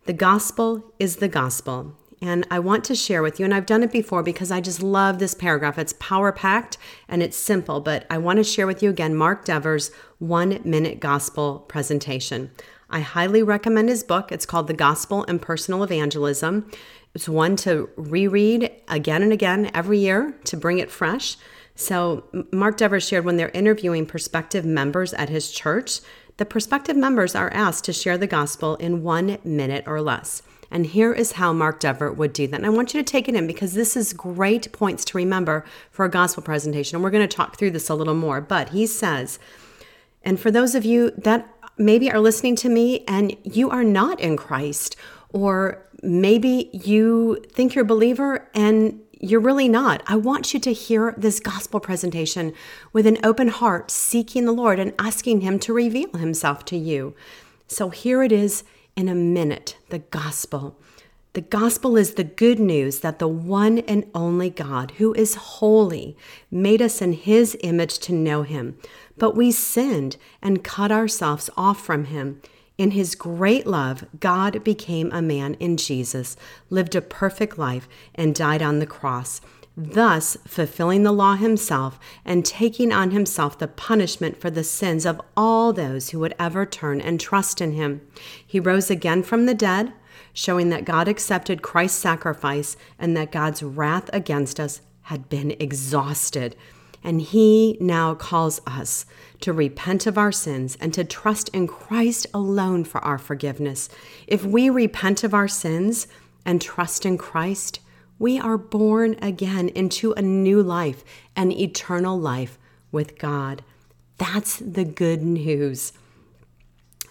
The 0.06 0.12
gospel 0.12 0.92
is 0.98 1.18
the 1.18 1.28
gospel 1.28 1.96
and 2.22 2.46
I 2.52 2.60
want 2.60 2.84
to 2.84 2.94
share 2.94 3.20
with 3.20 3.40
you, 3.40 3.44
and 3.44 3.52
I've 3.52 3.66
done 3.66 3.82
it 3.82 3.90
before 3.90 4.22
because 4.22 4.52
I 4.52 4.60
just 4.60 4.80
love 4.80 5.18
this 5.18 5.34
paragraph. 5.34 5.76
It's 5.76 5.92
power 5.94 6.30
packed 6.30 6.78
and 7.08 7.20
it's 7.20 7.36
simple, 7.36 7.80
but 7.80 8.06
I 8.08 8.16
want 8.18 8.36
to 8.36 8.44
share 8.44 8.66
with 8.66 8.80
you 8.80 8.90
again 8.90 9.16
Mark 9.16 9.44
Dever's 9.44 9.90
one 10.20 10.60
minute 10.64 11.00
gospel 11.00 11.58
presentation. 11.66 12.52
I 12.88 13.00
highly 13.00 13.42
recommend 13.42 13.88
his 13.88 14.04
book. 14.04 14.30
It's 14.30 14.46
called 14.46 14.68
The 14.68 14.74
Gospel 14.74 15.24
and 15.26 15.42
Personal 15.42 15.82
Evangelism. 15.82 16.70
It's 17.12 17.28
one 17.28 17.56
to 17.56 17.90
reread 17.96 18.70
again 18.86 19.22
and 19.22 19.32
again 19.32 19.68
every 19.74 19.98
year 19.98 20.38
to 20.44 20.56
bring 20.56 20.78
it 20.78 20.92
fresh. 20.92 21.36
So, 21.74 22.24
Mark 22.52 22.76
Dever 22.76 23.00
shared 23.00 23.24
when 23.24 23.36
they're 23.36 23.48
interviewing 23.48 24.06
prospective 24.06 24.64
members 24.64 25.12
at 25.14 25.28
his 25.28 25.50
church, 25.50 26.00
the 26.36 26.44
prospective 26.44 26.96
members 26.96 27.34
are 27.34 27.52
asked 27.52 27.84
to 27.86 27.92
share 27.92 28.16
the 28.16 28.26
gospel 28.28 28.76
in 28.76 29.02
one 29.02 29.38
minute 29.42 29.84
or 29.88 30.00
less. 30.00 30.42
And 30.72 30.86
here 30.86 31.12
is 31.12 31.32
how 31.32 31.52
Mark 31.52 31.80
Dever 31.80 32.10
would 32.10 32.32
do 32.32 32.46
that. 32.48 32.56
And 32.56 32.66
I 32.66 32.70
want 32.70 32.94
you 32.94 33.00
to 33.00 33.04
take 33.04 33.28
it 33.28 33.34
in 33.34 33.46
because 33.46 33.74
this 33.74 33.96
is 33.96 34.12
great 34.12 34.72
points 34.72 35.04
to 35.06 35.18
remember 35.18 35.64
for 35.90 36.04
a 36.04 36.10
gospel 36.10 36.42
presentation. 36.42 36.96
And 36.96 37.04
we're 37.04 37.10
going 37.10 37.28
to 37.28 37.36
talk 37.36 37.58
through 37.58 37.72
this 37.72 37.88
a 37.88 37.94
little 37.94 38.14
more. 38.14 38.40
But 38.40 38.70
he 38.70 38.86
says, 38.86 39.38
and 40.22 40.40
for 40.40 40.50
those 40.50 40.74
of 40.74 40.84
you 40.84 41.10
that 41.18 41.46
maybe 41.76 42.10
are 42.10 42.20
listening 42.20 42.56
to 42.56 42.68
me 42.68 43.04
and 43.06 43.36
you 43.44 43.70
are 43.70 43.84
not 43.84 44.18
in 44.18 44.36
Christ, 44.36 44.96
or 45.30 45.86
maybe 46.02 46.70
you 46.72 47.44
think 47.52 47.74
you're 47.74 47.84
a 47.84 47.86
believer 47.86 48.48
and 48.54 48.98
you're 49.20 49.40
really 49.40 49.68
not. 49.68 50.02
I 50.06 50.16
want 50.16 50.52
you 50.52 50.58
to 50.60 50.72
hear 50.72 51.14
this 51.16 51.38
gospel 51.38 51.78
presentation 51.80 52.52
with 52.92 53.06
an 53.06 53.18
open 53.22 53.48
heart, 53.48 53.90
seeking 53.90 54.46
the 54.46 54.52
Lord 54.52 54.80
and 54.80 54.92
asking 54.98 55.42
Him 55.42 55.58
to 55.60 55.72
reveal 55.72 56.10
Himself 56.14 56.64
to 56.66 56.76
you. 56.76 57.14
So 57.68 57.90
here 57.90 58.22
it 58.22 58.32
is 58.32 58.64
in 58.96 59.08
a 59.08 59.14
minute 59.14 59.76
the 59.88 60.00
gospel. 60.00 60.76
The 61.34 61.40
gospel 61.40 61.96
is 61.96 62.14
the 62.14 62.24
good 62.24 62.60
news 62.60 63.00
that 63.00 63.18
the 63.18 63.28
one 63.28 63.78
and 63.78 64.04
only 64.14 64.50
God, 64.50 64.92
who 64.98 65.14
is 65.14 65.34
holy, 65.34 66.14
made 66.50 66.82
us 66.82 67.00
in 67.00 67.14
his 67.14 67.56
image 67.62 67.98
to 68.00 68.12
know 68.12 68.42
him. 68.42 68.76
But 69.16 69.34
we 69.34 69.50
sinned 69.50 70.18
and 70.42 70.62
cut 70.62 70.92
ourselves 70.92 71.48
off 71.56 71.82
from 71.82 72.06
him. 72.06 72.42
In 72.76 72.90
his 72.90 73.14
great 73.14 73.66
love, 73.66 74.04
God 74.20 74.62
became 74.62 75.10
a 75.10 75.22
man 75.22 75.54
in 75.54 75.78
Jesus, 75.78 76.36
lived 76.68 76.94
a 76.94 77.00
perfect 77.00 77.56
life, 77.56 77.88
and 78.14 78.34
died 78.34 78.60
on 78.60 78.78
the 78.78 78.86
cross 78.86 79.40
thus 79.76 80.36
fulfilling 80.46 81.02
the 81.02 81.12
law 81.12 81.34
himself 81.34 81.98
and 82.24 82.44
taking 82.44 82.92
on 82.92 83.10
himself 83.10 83.58
the 83.58 83.68
punishment 83.68 84.40
for 84.40 84.50
the 84.50 84.64
sins 84.64 85.06
of 85.06 85.20
all 85.36 85.72
those 85.72 86.10
who 86.10 86.18
would 86.18 86.34
ever 86.38 86.66
turn 86.66 87.00
and 87.00 87.18
trust 87.18 87.60
in 87.60 87.72
him. 87.72 88.00
He 88.46 88.60
rose 88.60 88.90
again 88.90 89.22
from 89.22 89.46
the 89.46 89.54
dead, 89.54 89.92
showing 90.32 90.68
that 90.70 90.84
God 90.84 91.08
accepted 91.08 91.62
Christ's 91.62 91.98
sacrifice 91.98 92.76
and 92.98 93.16
that 93.16 93.32
God's 93.32 93.62
wrath 93.62 94.10
against 94.12 94.60
us 94.60 94.80
had 95.02 95.28
been 95.28 95.52
exhausted. 95.52 96.54
And 97.04 97.20
he 97.20 97.76
now 97.80 98.14
calls 98.14 98.60
us 98.66 99.06
to 99.40 99.52
repent 99.52 100.06
of 100.06 100.16
our 100.16 100.30
sins 100.30 100.76
and 100.80 100.94
to 100.94 101.02
trust 101.02 101.48
in 101.48 101.66
Christ 101.66 102.26
alone 102.32 102.84
for 102.84 103.04
our 103.04 103.18
forgiveness. 103.18 103.88
If 104.28 104.44
we 104.44 104.70
repent 104.70 105.24
of 105.24 105.34
our 105.34 105.48
sins 105.48 106.06
and 106.44 106.60
trust 106.60 107.04
in 107.04 107.18
Christ, 107.18 107.80
we 108.22 108.38
are 108.38 108.56
born 108.56 109.16
again 109.20 109.68
into 109.70 110.12
a 110.12 110.22
new 110.22 110.62
life, 110.62 111.04
an 111.34 111.50
eternal 111.50 112.18
life 112.18 112.56
with 112.90 113.18
God. 113.18 113.62
That's 114.16 114.58
the 114.58 114.84
good 114.84 115.22
news. 115.22 115.92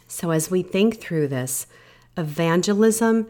So, 0.07 0.31
as 0.31 0.49
we 0.49 0.63
think 0.63 0.99
through 0.99 1.27
this, 1.27 1.67
evangelism 2.17 3.27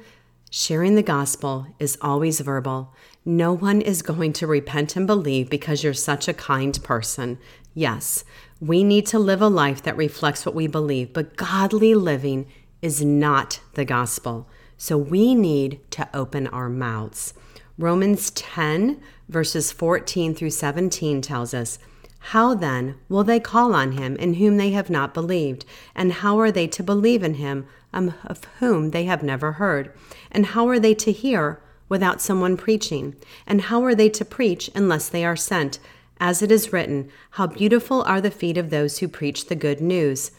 Sharing 0.54 0.96
the 0.96 1.02
gospel 1.02 1.68
is 1.80 1.98
always 2.02 2.42
verbal. 2.42 2.94
No 3.24 3.54
one 3.54 3.80
is 3.80 4.02
going 4.02 4.34
to 4.34 4.46
repent 4.46 4.98
and 4.98 5.08
believe 5.08 5.50
because 5.50 5.82
you're 5.82 5.94
such 5.94 6.28
a 6.28 6.34
kind 6.34 6.78
person. 6.84 7.40
Yes, 7.74 8.26
we 8.60 8.84
need 8.84 9.06
to 9.08 9.18
live 9.18 9.42
a 9.42 9.48
life 9.48 9.82
that 9.84 9.96
reflects 9.96 10.46
what 10.46 10.54
we 10.54 10.68
believe, 10.68 11.14
but 11.14 11.38
godly 11.38 11.96
living 11.96 12.48
is 12.82 13.02
not 13.02 13.62
the 13.76 13.86
gospel. 13.86 14.50
So 14.76 14.98
we 14.98 15.36
need 15.36 15.80
to 15.92 16.10
open 16.14 16.48
our 16.48 16.68
mouths. 16.68 17.34
Romans 17.82 18.30
10, 18.30 19.02
verses 19.28 19.72
14 19.72 20.36
through 20.36 20.52
17 20.52 21.20
tells 21.20 21.52
us, 21.52 21.80
How 22.20 22.54
then 22.54 22.94
will 23.10 23.24
they 23.24 23.40
call 23.40 23.74
on 23.74 23.94
him 23.94 24.16
in 24.18 24.36
whom 24.36 24.58
they 24.58 24.70
have 24.70 24.92
not 24.92 25.16
believed? 25.16 25.66
And 25.96 26.14
how 26.14 26.40
are 26.40 26.52
they 26.52 26.68
to 26.68 26.84
believe 26.84 27.24
in 27.24 27.36
him 27.36 27.66
um, 27.92 28.14
of 28.24 28.44
whom 28.60 28.92
they 28.92 29.06
have 29.06 29.24
never 29.24 29.54
heard? 29.54 29.92
And 30.32 30.48
how 30.48 30.68
are 30.68 30.78
they 30.78 30.94
to 30.94 31.12
hear 31.12 31.60
without 31.90 32.22
someone 32.22 32.56
preaching? 32.56 33.16
And 33.48 33.62
how 33.62 33.84
are 33.84 33.96
they 33.96 34.10
to 34.10 34.24
preach 34.24 34.70
unless 34.76 35.10
they 35.10 35.26
are 35.26 35.36
sent? 35.36 35.80
As 36.20 36.44
it 36.44 36.52
is 36.52 36.72
written, 36.72 37.10
How 37.32 37.48
beautiful 37.48 38.04
are 38.04 38.22
the 38.22 38.30
feet 38.30 38.60
of 38.60 38.70
those 38.70 39.00
who 39.00 39.08
preach 39.08 39.48
the 39.48 39.56
good 39.56 39.82
news. 39.82 40.30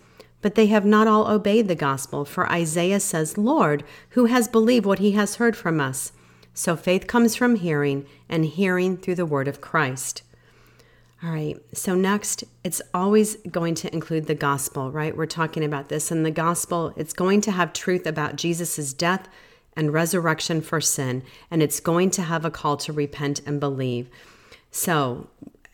But 0.43 0.55
they 0.55 0.67
have 0.67 0.85
not 0.85 1.09
all 1.09 1.29
obeyed 1.29 1.67
the 1.67 1.75
gospel, 1.75 2.25
for 2.25 2.49
Isaiah 2.53 3.01
says, 3.01 3.37
Lord, 3.37 3.83
who 4.11 4.27
has 4.27 4.47
believed 4.47 4.87
what 4.87 5.01
he 5.01 5.13
has 5.13 5.37
heard 5.37 5.57
from 5.57 5.81
us? 5.81 6.13
So 6.55 6.77
faith 6.77 7.07
comes 7.07 7.35
from 7.35 7.57
hearing, 7.57 8.07
and 8.29 8.45
hearing 8.45 8.97
through 8.97 9.15
the 9.15 9.27
word 9.27 9.49
of 9.49 9.61
Christ. 9.61 10.23
All 11.23 11.31
right, 11.31 11.57
so 11.73 11.95
next, 11.95 12.43
it's 12.65 12.83
always 12.93 13.37
going 13.49 13.77
to 13.77 13.93
include 13.95 14.27
the 14.27 14.35
gospel, 14.35 14.91
right? 14.91 15.17
We're 15.17 15.27
talking 15.27 15.63
about 15.63 15.89
this. 15.89 16.11
And 16.11 16.27
the 16.27 16.33
gospel, 16.33 16.93
it's 16.97 17.13
going 17.13 17.41
to 17.43 17.53
have 17.53 17.73
truth 17.73 18.07
about 18.07 18.35
Jesus' 18.35 18.93
death 18.93 19.29
and 19.77 19.93
resurrection 19.93 20.61
for 20.61 20.81
sin, 20.81 21.23
and 21.51 21.63
it's 21.63 21.81
going 21.81 22.11
to 22.11 22.23
have 22.23 22.45
a 22.45 22.51
call 22.51 22.77
to 22.79 22.93
repent 22.93 23.41
and 23.47 23.61
believe. 23.61 24.11
So, 24.73 25.29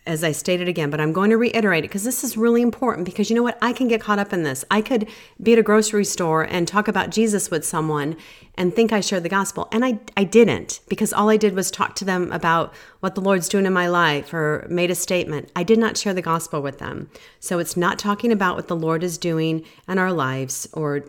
as 0.09 0.23
I 0.23 0.31
stated 0.31 0.67
again, 0.67 0.89
but 0.89 0.99
I'm 0.99 1.13
going 1.13 1.29
to 1.29 1.37
reiterate 1.37 1.85
it 1.85 1.87
because 1.87 2.03
this 2.03 2.23
is 2.23 2.35
really 2.35 2.63
important 2.63 3.05
because 3.05 3.29
you 3.29 3.35
know 3.35 3.43
what? 3.43 3.59
I 3.61 3.71
can 3.71 3.87
get 3.87 4.01
caught 4.01 4.17
up 4.17 4.33
in 4.33 4.41
this. 4.41 4.65
I 4.71 4.81
could 4.81 5.07
be 5.41 5.53
at 5.53 5.59
a 5.59 5.63
grocery 5.63 6.03
store 6.03 6.41
and 6.41 6.67
talk 6.67 6.87
about 6.87 7.11
Jesus 7.11 7.51
with 7.51 7.63
someone 7.63 8.17
and 8.55 8.75
think 8.75 8.91
I 8.91 9.01
shared 9.01 9.21
the 9.21 9.29
gospel. 9.29 9.69
And 9.71 9.85
I, 9.85 9.99
I 10.17 10.23
didn't 10.23 10.79
because 10.89 11.13
all 11.13 11.29
I 11.29 11.37
did 11.37 11.53
was 11.53 11.69
talk 11.69 11.93
to 11.95 12.05
them 12.05 12.31
about 12.31 12.73
what 13.01 13.13
the 13.13 13.21
Lord's 13.21 13.47
doing 13.47 13.67
in 13.67 13.71
my 13.71 13.87
life 13.87 14.33
or 14.33 14.65
made 14.67 14.89
a 14.89 14.95
statement. 14.95 15.51
I 15.55 15.61
did 15.61 15.77
not 15.77 15.95
share 15.95 16.15
the 16.15 16.23
gospel 16.23 16.59
with 16.59 16.79
them. 16.79 17.11
So 17.39 17.59
it's 17.59 17.77
not 17.77 17.99
talking 17.99 18.31
about 18.31 18.55
what 18.55 18.67
the 18.67 18.75
Lord 18.75 19.03
is 19.03 19.19
doing 19.19 19.63
in 19.87 19.99
our 19.99 20.11
lives 20.11 20.67
or 20.73 21.05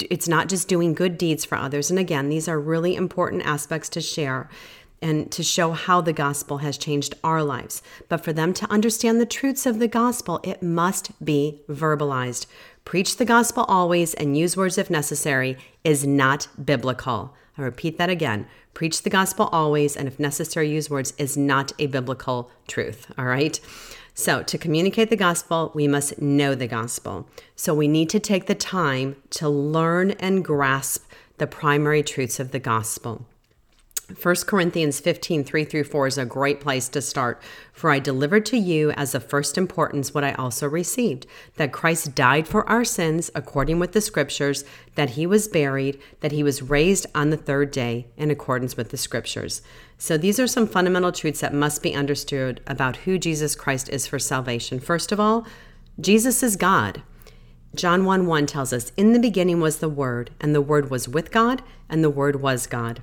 it's 0.00 0.26
not 0.26 0.48
just 0.48 0.66
doing 0.66 0.92
good 0.92 1.16
deeds 1.16 1.44
for 1.44 1.56
others. 1.56 1.88
And 1.88 2.00
again, 2.00 2.28
these 2.28 2.48
are 2.48 2.58
really 2.58 2.96
important 2.96 3.46
aspects 3.46 3.88
to 3.90 4.00
share 4.00 4.50
and 5.02 5.30
to 5.32 5.42
show 5.42 5.72
how 5.72 6.00
the 6.00 6.12
gospel 6.12 6.58
has 6.58 6.76
changed 6.76 7.14
our 7.24 7.42
lives. 7.42 7.82
But 8.08 8.22
for 8.24 8.32
them 8.32 8.52
to 8.54 8.70
understand 8.70 9.20
the 9.20 9.26
truths 9.26 9.66
of 9.66 9.78
the 9.78 9.88
gospel, 9.88 10.40
it 10.42 10.62
must 10.62 11.24
be 11.24 11.62
verbalized. 11.68 12.46
Preach 12.84 13.16
the 13.16 13.24
gospel 13.24 13.64
always 13.64 14.14
and 14.14 14.36
use 14.36 14.56
words 14.56 14.78
if 14.78 14.90
necessary 14.90 15.56
is 15.84 16.06
not 16.06 16.48
biblical. 16.62 17.34
I 17.56 17.62
repeat 17.62 17.98
that 17.98 18.10
again. 18.10 18.46
Preach 18.74 19.02
the 19.02 19.10
gospel 19.10 19.48
always 19.52 19.96
and 19.96 20.08
if 20.08 20.18
necessary 20.18 20.70
use 20.70 20.88
words 20.88 21.12
is 21.18 21.36
not 21.36 21.72
a 21.78 21.86
biblical 21.86 22.50
truth. 22.66 23.10
All 23.18 23.26
right? 23.26 23.60
So, 24.14 24.42
to 24.42 24.58
communicate 24.58 25.08
the 25.08 25.16
gospel, 25.16 25.70
we 25.74 25.88
must 25.88 26.20
know 26.20 26.54
the 26.54 26.66
gospel. 26.66 27.28
So, 27.56 27.74
we 27.74 27.88
need 27.88 28.10
to 28.10 28.20
take 28.20 28.46
the 28.46 28.54
time 28.54 29.16
to 29.30 29.48
learn 29.48 30.12
and 30.12 30.44
grasp 30.44 31.06
the 31.38 31.46
primary 31.46 32.02
truths 32.02 32.38
of 32.40 32.50
the 32.50 32.58
gospel. 32.58 33.24
1 34.20 34.34
Corinthians 34.46 34.98
15, 34.98 35.44
3 35.44 35.64
through 35.64 35.84
4 35.84 36.06
is 36.06 36.18
a 36.18 36.24
great 36.24 36.60
place 36.60 36.88
to 36.88 37.00
start. 37.00 37.40
For 37.72 37.90
I 37.90 37.98
delivered 37.98 38.44
to 38.46 38.56
you 38.56 38.90
as 38.92 39.14
of 39.14 39.24
first 39.24 39.56
importance 39.56 40.12
what 40.12 40.24
I 40.24 40.32
also 40.32 40.68
received 40.68 41.26
that 41.56 41.72
Christ 41.72 42.14
died 42.14 42.48
for 42.48 42.68
our 42.68 42.84
sins 42.84 43.30
according 43.34 43.78
with 43.78 43.92
the 43.92 44.00
scriptures, 44.00 44.64
that 44.94 45.10
he 45.10 45.26
was 45.26 45.48
buried, 45.48 46.00
that 46.20 46.32
he 46.32 46.42
was 46.42 46.62
raised 46.62 47.06
on 47.14 47.30
the 47.30 47.36
third 47.36 47.70
day 47.70 48.08
in 48.16 48.30
accordance 48.30 48.76
with 48.76 48.90
the 48.90 48.96
scriptures. 48.96 49.62
So 49.98 50.16
these 50.16 50.40
are 50.40 50.46
some 50.46 50.66
fundamental 50.66 51.12
truths 51.12 51.40
that 51.40 51.54
must 51.54 51.82
be 51.82 51.94
understood 51.94 52.60
about 52.66 52.96
who 52.96 53.18
Jesus 53.18 53.54
Christ 53.54 53.88
is 53.90 54.06
for 54.06 54.18
salvation. 54.18 54.80
First 54.80 55.12
of 55.12 55.20
all, 55.20 55.46
Jesus 56.00 56.42
is 56.42 56.56
God. 56.56 57.02
John 57.74 58.04
1 58.04 58.26
1 58.26 58.46
tells 58.46 58.72
us, 58.72 58.90
In 58.96 59.12
the 59.12 59.20
beginning 59.20 59.60
was 59.60 59.78
the 59.78 59.88
Word, 59.88 60.30
and 60.40 60.54
the 60.54 60.60
Word 60.60 60.90
was 60.90 61.08
with 61.08 61.30
God, 61.30 61.62
and 61.88 62.02
the 62.02 62.10
Word 62.10 62.42
was 62.42 62.66
God. 62.66 63.02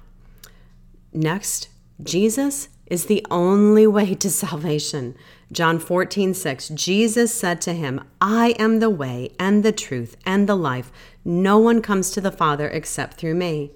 Next, 1.18 1.70
Jesus 2.04 2.70
is 2.86 3.08
the 3.08 3.26
only 3.32 3.88
way 3.88 4.14
to 4.14 4.30
salvation. 4.30 5.16
John 5.52 5.80
14, 5.80 6.36
6, 6.36 6.70
Jesus 6.70 7.34
said 7.34 7.60
to 7.62 7.74
him, 7.74 8.04
I 8.22 8.50
am 8.60 8.78
the 8.78 8.92
way 8.92 9.32
and 9.40 9.66
the 9.66 9.72
truth 9.72 10.16
and 10.28 10.48
the 10.48 10.56
life. 10.56 10.92
No 11.26 11.58
one 11.58 11.82
comes 11.82 12.12
to 12.12 12.22
the 12.22 12.32
Father 12.32 12.68
except 12.68 13.18
through 13.18 13.34
me. 13.34 13.72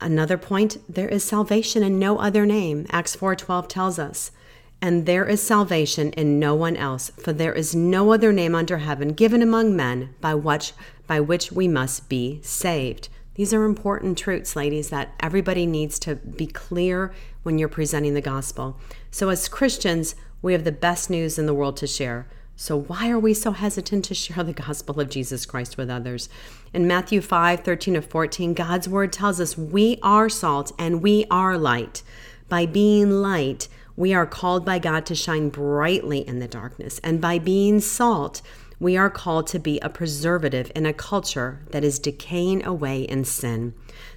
Another 0.00 0.36
point, 0.36 0.78
there 0.88 1.08
is 1.08 1.22
salvation 1.22 1.84
in 1.84 1.96
no 1.96 2.18
other 2.18 2.44
name. 2.44 2.84
Acts 2.90 3.14
4:12 3.14 3.68
tells 3.68 4.00
us, 4.00 4.32
"And 4.80 5.06
there 5.06 5.28
is 5.28 5.40
salvation 5.40 6.10
in 6.14 6.40
no 6.40 6.56
one 6.56 6.74
else, 6.74 7.12
for 7.16 7.32
there 7.32 7.52
is 7.52 7.72
no 7.72 8.12
other 8.12 8.32
name 8.32 8.56
under 8.56 8.78
heaven 8.78 9.10
given 9.10 9.42
among 9.42 9.76
men 9.76 10.08
by 10.20 10.34
which 10.34 10.72
by 11.06 11.20
which 11.20 11.52
we 11.52 11.68
must 11.68 12.08
be 12.08 12.40
saved." 12.42 13.08
These 13.34 13.54
are 13.54 13.64
important 13.64 14.18
truths, 14.18 14.54
ladies, 14.54 14.90
that 14.90 15.14
everybody 15.20 15.66
needs 15.66 15.98
to 16.00 16.16
be 16.16 16.46
clear 16.46 17.12
when 17.42 17.58
you're 17.58 17.68
presenting 17.68 18.14
the 18.14 18.20
gospel. 18.20 18.78
So, 19.10 19.30
as 19.30 19.48
Christians, 19.48 20.14
we 20.42 20.52
have 20.52 20.64
the 20.64 20.72
best 20.72 21.08
news 21.08 21.38
in 21.38 21.46
the 21.46 21.54
world 21.54 21.76
to 21.78 21.86
share. 21.86 22.26
So, 22.56 22.76
why 22.76 23.10
are 23.10 23.18
we 23.18 23.32
so 23.32 23.52
hesitant 23.52 24.04
to 24.06 24.14
share 24.14 24.44
the 24.44 24.52
gospel 24.52 25.00
of 25.00 25.08
Jesus 25.08 25.46
Christ 25.46 25.76
with 25.78 25.88
others? 25.88 26.28
In 26.74 26.86
Matthew 26.86 27.22
5 27.22 27.60
13 27.60 27.94
to 27.94 28.02
14, 28.02 28.54
God's 28.54 28.88
word 28.88 29.12
tells 29.12 29.40
us 29.40 29.56
we 29.56 29.98
are 30.02 30.28
salt 30.28 30.72
and 30.78 31.02
we 31.02 31.24
are 31.30 31.56
light. 31.56 32.02
By 32.48 32.66
being 32.66 33.10
light, 33.10 33.68
we 33.96 34.12
are 34.12 34.26
called 34.26 34.64
by 34.64 34.78
God 34.78 35.06
to 35.06 35.14
shine 35.14 35.48
brightly 35.48 36.18
in 36.26 36.38
the 36.38 36.48
darkness. 36.48 37.00
And 37.02 37.20
by 37.20 37.38
being 37.38 37.80
salt, 37.80 38.42
we 38.82 38.96
are 38.96 39.08
called 39.08 39.46
to 39.46 39.60
be 39.60 39.78
a 39.78 39.88
preservative 39.88 40.72
in 40.74 40.84
a 40.84 40.92
culture 40.92 41.60
that 41.70 41.84
is 41.84 42.00
decaying 42.00 42.66
away 42.66 43.02
in 43.02 43.22
sin. 43.22 43.72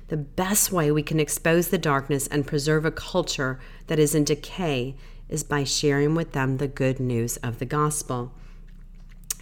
The 0.07 0.17
best 0.17 0.71
way 0.71 0.91
we 0.91 1.03
can 1.03 1.19
expose 1.19 1.67
the 1.67 1.77
darkness 1.77 2.25
and 2.25 2.47
preserve 2.47 2.83
a 2.83 2.89
culture 2.89 3.59
that 3.85 3.99
is 3.99 4.15
in 4.15 4.23
decay 4.23 4.95
is 5.29 5.43
by 5.43 5.65
sharing 5.65 6.15
with 6.15 6.31
them 6.31 6.57
the 6.57 6.67
good 6.67 6.99
news 6.99 7.37
of 7.37 7.59
the 7.59 7.65
gospel. 7.67 8.33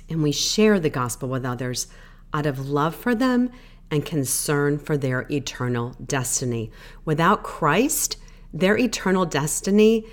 And 0.10 0.22
we 0.22 0.34
share 0.34 0.77
the 0.77 0.89
gospel 0.89 1.30
with 1.30 1.46
others 1.46 1.88
out 2.34 2.46
of 2.46 2.68
love 2.70 2.94
for 2.94 3.15
them 3.15 3.50
and 3.89 4.06
concern 4.06 4.77
for 4.77 4.98
their 4.98 5.25
eternal 5.32 5.96
destiny. 6.06 6.70
Without 7.06 7.44
Christ, 7.44 8.18
their 8.53 8.77
eternal 8.77 9.25
destiny 9.25 10.06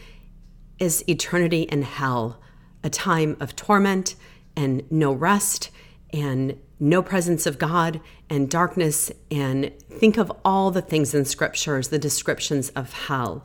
is 0.79 1.03
eternity 1.09 1.63
in 1.63 1.83
hell, 1.83 2.41
a 2.85 2.89
time 2.89 3.37
of 3.41 3.57
torment 3.57 4.15
and 4.57 4.83
no 4.91 5.13
rest 5.13 5.71
and 6.13 6.59
no 6.79 7.03
presence 7.03 7.47
of 7.47 7.59
God 7.59 8.01
and 8.29 8.51
darkness. 8.51 9.13
And 9.31 9.73
think 9.91 10.17
of 10.17 10.33
all 10.45 10.71
the 10.71 10.83
things 10.83 11.15
in 11.15 11.25
scriptures, 11.25 11.89
the 11.89 11.99
descriptions 11.99 12.71
of 12.71 12.93
hell. 12.93 13.45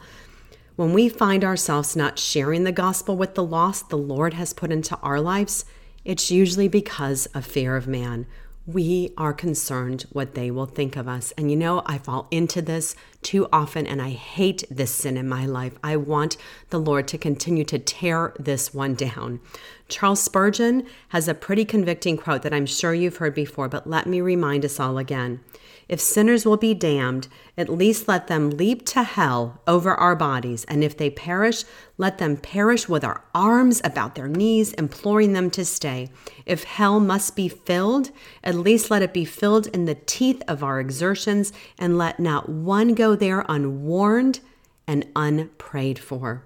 When 0.75 0.93
we 0.93 1.07
find 1.09 1.43
ourselves 1.43 1.95
not 1.95 2.19
sharing 2.19 2.63
the 2.63 2.71
gospel 2.71 3.15
with 3.15 3.35
the 3.35 3.43
lost 3.43 3.89
the 3.89 3.97
Lord 3.97 4.33
has 4.33 4.53
put 4.53 4.71
into 4.71 4.97
our 4.97 5.21
lives, 5.21 5.65
it's 6.03 6.31
usually 6.31 6.67
because 6.67 7.27
of 7.27 7.45
fear 7.45 7.75
of 7.75 7.87
man 7.87 8.25
we 8.67 9.13
are 9.15 9.33
concerned 9.33 10.05
what 10.11 10.33
they 10.33 10.49
will 10.49 10.65
think 10.65 10.95
of 10.95 11.07
us. 11.07 11.31
And 11.37 11.51
you 11.51 11.57
know, 11.57 11.83
I 11.85 11.97
fall 11.99 12.27
into 12.31 12.61
this 12.61 12.95
too 13.21 13.47
often 13.53 13.85
and 13.85 14.01
I 14.01 14.09
hate 14.09 14.63
this 14.71 14.91
sin 14.91 15.17
in 15.17 15.29
my 15.29 15.45
life. 15.45 15.73
I 15.83 15.97
want 15.97 16.37
the 16.71 16.79
Lord 16.79 17.07
to 17.09 17.17
continue 17.17 17.63
to 17.65 17.77
tear 17.77 18.33
this 18.39 18.73
one 18.73 18.95
down. 18.95 19.39
Charles 19.87 20.21
Spurgeon 20.21 20.85
has 21.09 21.27
a 21.27 21.35
pretty 21.35 21.63
convicting 21.63 22.17
quote 22.17 22.41
that 22.41 22.53
I'm 22.53 22.65
sure 22.65 22.93
you've 22.93 23.17
heard 23.17 23.35
before, 23.35 23.69
but 23.69 23.87
let 23.87 24.07
me 24.07 24.19
remind 24.19 24.65
us 24.65 24.79
all 24.79 24.97
again. 24.97 25.41
If 25.87 25.99
sinners 25.99 26.43
will 26.45 26.57
be 26.57 26.73
damned, 26.73 27.27
at 27.55 27.69
least 27.69 28.07
let 28.07 28.25
them 28.25 28.49
leap 28.49 28.83
to 28.87 29.03
hell 29.03 29.61
over 29.67 29.93
our 29.93 30.15
bodies, 30.15 30.65
and 30.65 30.83
if 30.83 30.97
they 30.97 31.11
perish, 31.11 31.63
let 31.99 32.17
them 32.17 32.37
perish 32.37 32.89
with 32.89 33.03
our 33.03 33.23
arms 33.35 33.81
about 33.83 34.15
their 34.15 34.27
knees, 34.27 34.73
imploring 34.73 35.33
them 35.33 35.51
to 35.51 35.63
stay. 35.63 36.09
If 36.47 36.63
hell 36.63 36.99
must 36.99 37.35
be 37.35 37.47
filled, 37.47 38.09
at 38.43 38.55
least 38.55 38.89
let 38.89 39.03
it 39.03 39.13
be 39.13 39.25
filled 39.25 39.67
in 39.67 39.85
the 39.85 39.93
teeth 39.93 40.41
of 40.47 40.63
our 40.63 40.79
exertions, 40.79 41.53
and 41.77 41.95
let 41.95 42.19
not 42.19 42.49
one 42.49 42.95
go 42.95 43.15
there 43.15 43.45
unwarned 43.47 44.39
and 44.87 45.05
unprayed 45.15 45.99
for. 45.99 46.43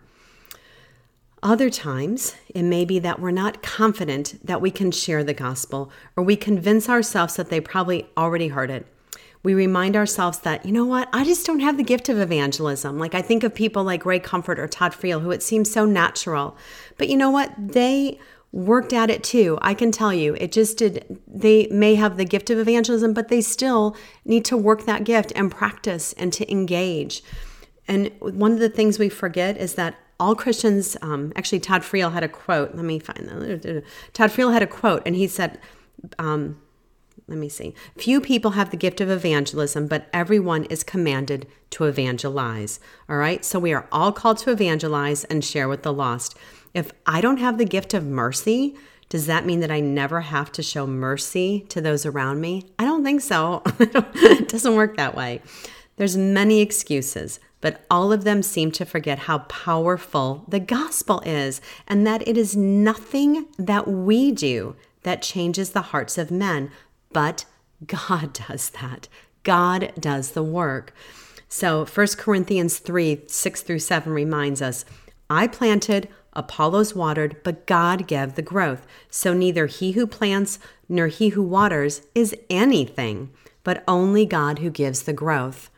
Other 1.41 1.69
times, 1.69 2.35
it 2.53 2.63
may 2.63 2.83
be 2.83 2.99
that 2.99 3.19
we're 3.19 3.31
not 3.31 3.63
confident 3.63 4.45
that 4.45 4.61
we 4.61 4.71
can 4.71 4.91
share 4.91 5.23
the 5.23 5.33
gospel, 5.33 5.89
or 6.17 6.23
we 6.23 6.35
convince 6.35 6.89
ourselves 6.89 7.37
that 7.37 7.49
they 7.49 7.61
probably 7.61 8.09
already 8.17 8.49
heard 8.49 8.69
it. 8.69 8.85
we 9.41 9.53
remind 9.53 9.95
ourselves 9.95 10.39
that, 10.39 10.65
you 10.65 10.71
know 10.71 10.85
what, 10.85 11.07
I 11.13 11.23
just 11.23 11.45
don't 11.45 11.61
have 11.61 11.77
the 11.77 11.83
gift 11.83 12.09
of 12.09 12.19
evangelism. 12.19 12.99
Like 12.99 13.15
I 13.15 13.21
think 13.21 13.43
of 13.43 13.55
people 13.55 13.83
like 13.83 14.05
Ray 14.05 14.19
Comfort 14.19 14.59
or 14.59 14.67
Todd 14.67 14.91
Friel, 14.91 15.21
who 15.21 15.31
it 15.31 15.41
seems 15.41 15.71
so 15.71 15.85
natural. 15.85 16.57
But 16.97 17.07
you 17.07 17.15
know 17.15 17.31
what? 17.31 17.53
They 17.57 18.19
worked 18.51 18.91
at 18.91 19.09
it 19.09 19.23
too. 19.23 19.57
I 19.61 19.73
can 19.73 19.91
tell 19.91 20.13
you, 20.13 20.35
it 20.35 20.51
just 20.51 20.77
did. 20.77 21.19
They 21.27 21.67
may 21.67 21.95
have 21.95 22.17
the 22.17 22.25
gift 22.25 22.49
of 22.49 22.57
evangelism, 22.57 23.13
but 23.13 23.29
they 23.29 23.41
still 23.41 23.95
need 24.25 24.43
to 24.45 24.57
work 24.57 24.85
that 24.85 25.05
gift 25.05 25.31
and 25.35 25.51
practice 25.51 26.13
and 26.13 26.33
to 26.33 26.51
engage. 26.51 27.23
And 27.87 28.11
one 28.19 28.51
of 28.51 28.59
the 28.59 28.69
things 28.69 28.99
we 28.99 29.07
forget 29.07 29.55
is 29.57 29.75
that 29.75 29.95
all 30.19 30.35
Christians, 30.35 30.97
um, 31.01 31.31
actually, 31.35 31.59
Todd 31.59 31.81
Friel 31.81 32.11
had 32.11 32.23
a 32.23 32.27
quote. 32.27 32.75
Let 32.75 32.85
me 32.85 32.99
find 32.99 33.27
that. 33.27 33.83
Todd 34.13 34.31
Friel 34.31 34.51
had 34.51 34.63
a 34.63 34.67
quote, 34.67 35.01
and 35.05 35.15
he 35.15 35.27
said, 35.27 35.59
um, 36.17 36.61
let 37.29 37.37
me 37.37 37.47
see. 37.47 37.75
Few 37.95 38.19
people 38.19 38.51
have 38.51 38.71
the 38.71 38.77
gift 38.77 38.99
of 39.01 39.09
evangelism, 39.09 39.87
but 39.87 40.07
everyone 40.11 40.65
is 40.65 40.83
commanded 40.83 41.47
to 41.69 41.85
evangelize. 41.85 42.79
All 43.07 43.17
right. 43.17 43.45
So 43.45 43.59
we 43.59 43.71
are 43.71 43.87
all 43.91 44.11
called 44.11 44.39
to 44.39 44.51
evangelize 44.51 45.25
and 45.25 45.45
share 45.45 45.69
with 45.69 45.83
the 45.83 45.93
lost. 45.93 46.35
If 46.73 46.91
I 47.05 47.21
don't 47.21 47.37
have 47.37 47.59
the 47.59 47.65
gift 47.65 47.93
of 47.93 48.03
mercy, 48.03 48.75
does 49.09 49.27
that 49.27 49.45
mean 49.45 49.59
that 49.59 49.71
I 49.71 49.79
never 49.79 50.21
have 50.21 50.51
to 50.53 50.63
show 50.63 50.87
mercy 50.87 51.65
to 51.69 51.81
those 51.81 52.05
around 52.05 52.41
me? 52.41 52.65
I 52.79 52.83
don't 52.83 53.03
think 53.03 53.21
so. 53.21 53.61
it 53.79 54.49
doesn't 54.49 54.75
work 54.75 54.97
that 54.97 55.15
way. 55.15 55.41
There's 55.99 56.15
many 56.15 56.61
excuses, 56.61 57.41
but 57.59 57.83
all 57.91 58.13
of 58.13 58.23
them 58.23 58.41
seem 58.41 58.71
to 58.71 58.85
forget 58.85 59.19
how 59.19 59.39
powerful 59.39 60.45
the 60.47 60.61
gospel 60.61 61.21
is 61.25 61.59
and 61.89 62.07
that 62.07 62.25
it 62.25 62.37
is 62.37 62.55
nothing 62.55 63.47
that 63.57 63.85
we 63.85 64.31
do 64.31 64.77
that 65.03 65.21
changes 65.21 65.71
the 65.71 65.81
hearts 65.81 66.17
of 66.17 66.31
men, 66.31 66.71
but 67.11 67.43
God 67.85 68.31
does 68.47 68.69
that. 68.69 69.09
God 69.43 69.91
does 69.99 70.31
the 70.31 70.41
work. 70.41 70.93
So 71.49 71.83
1 71.85 72.07
Corinthians 72.17 72.79
3 72.79 73.23
6 73.27 73.61
through 73.61 73.79
7 73.79 74.13
reminds 74.13 74.61
us 74.61 74.85
I 75.29 75.47
planted, 75.47 76.07
Apollos 76.31 76.95
watered, 76.95 77.43
but 77.43 77.67
God 77.67 78.07
gave 78.07 78.35
the 78.35 78.41
growth. 78.41 78.87
So 79.09 79.33
neither 79.33 79.65
he 79.65 79.91
who 79.91 80.07
plants 80.07 80.59
nor 80.87 81.07
he 81.07 81.29
who 81.29 81.43
waters 81.43 82.03
is 82.15 82.33
anything, 82.49 83.31
but 83.65 83.83
only 83.85 84.25
God 84.25 84.59
who 84.59 84.69
gives 84.69 85.03
the 85.03 85.11
growth. 85.11 85.69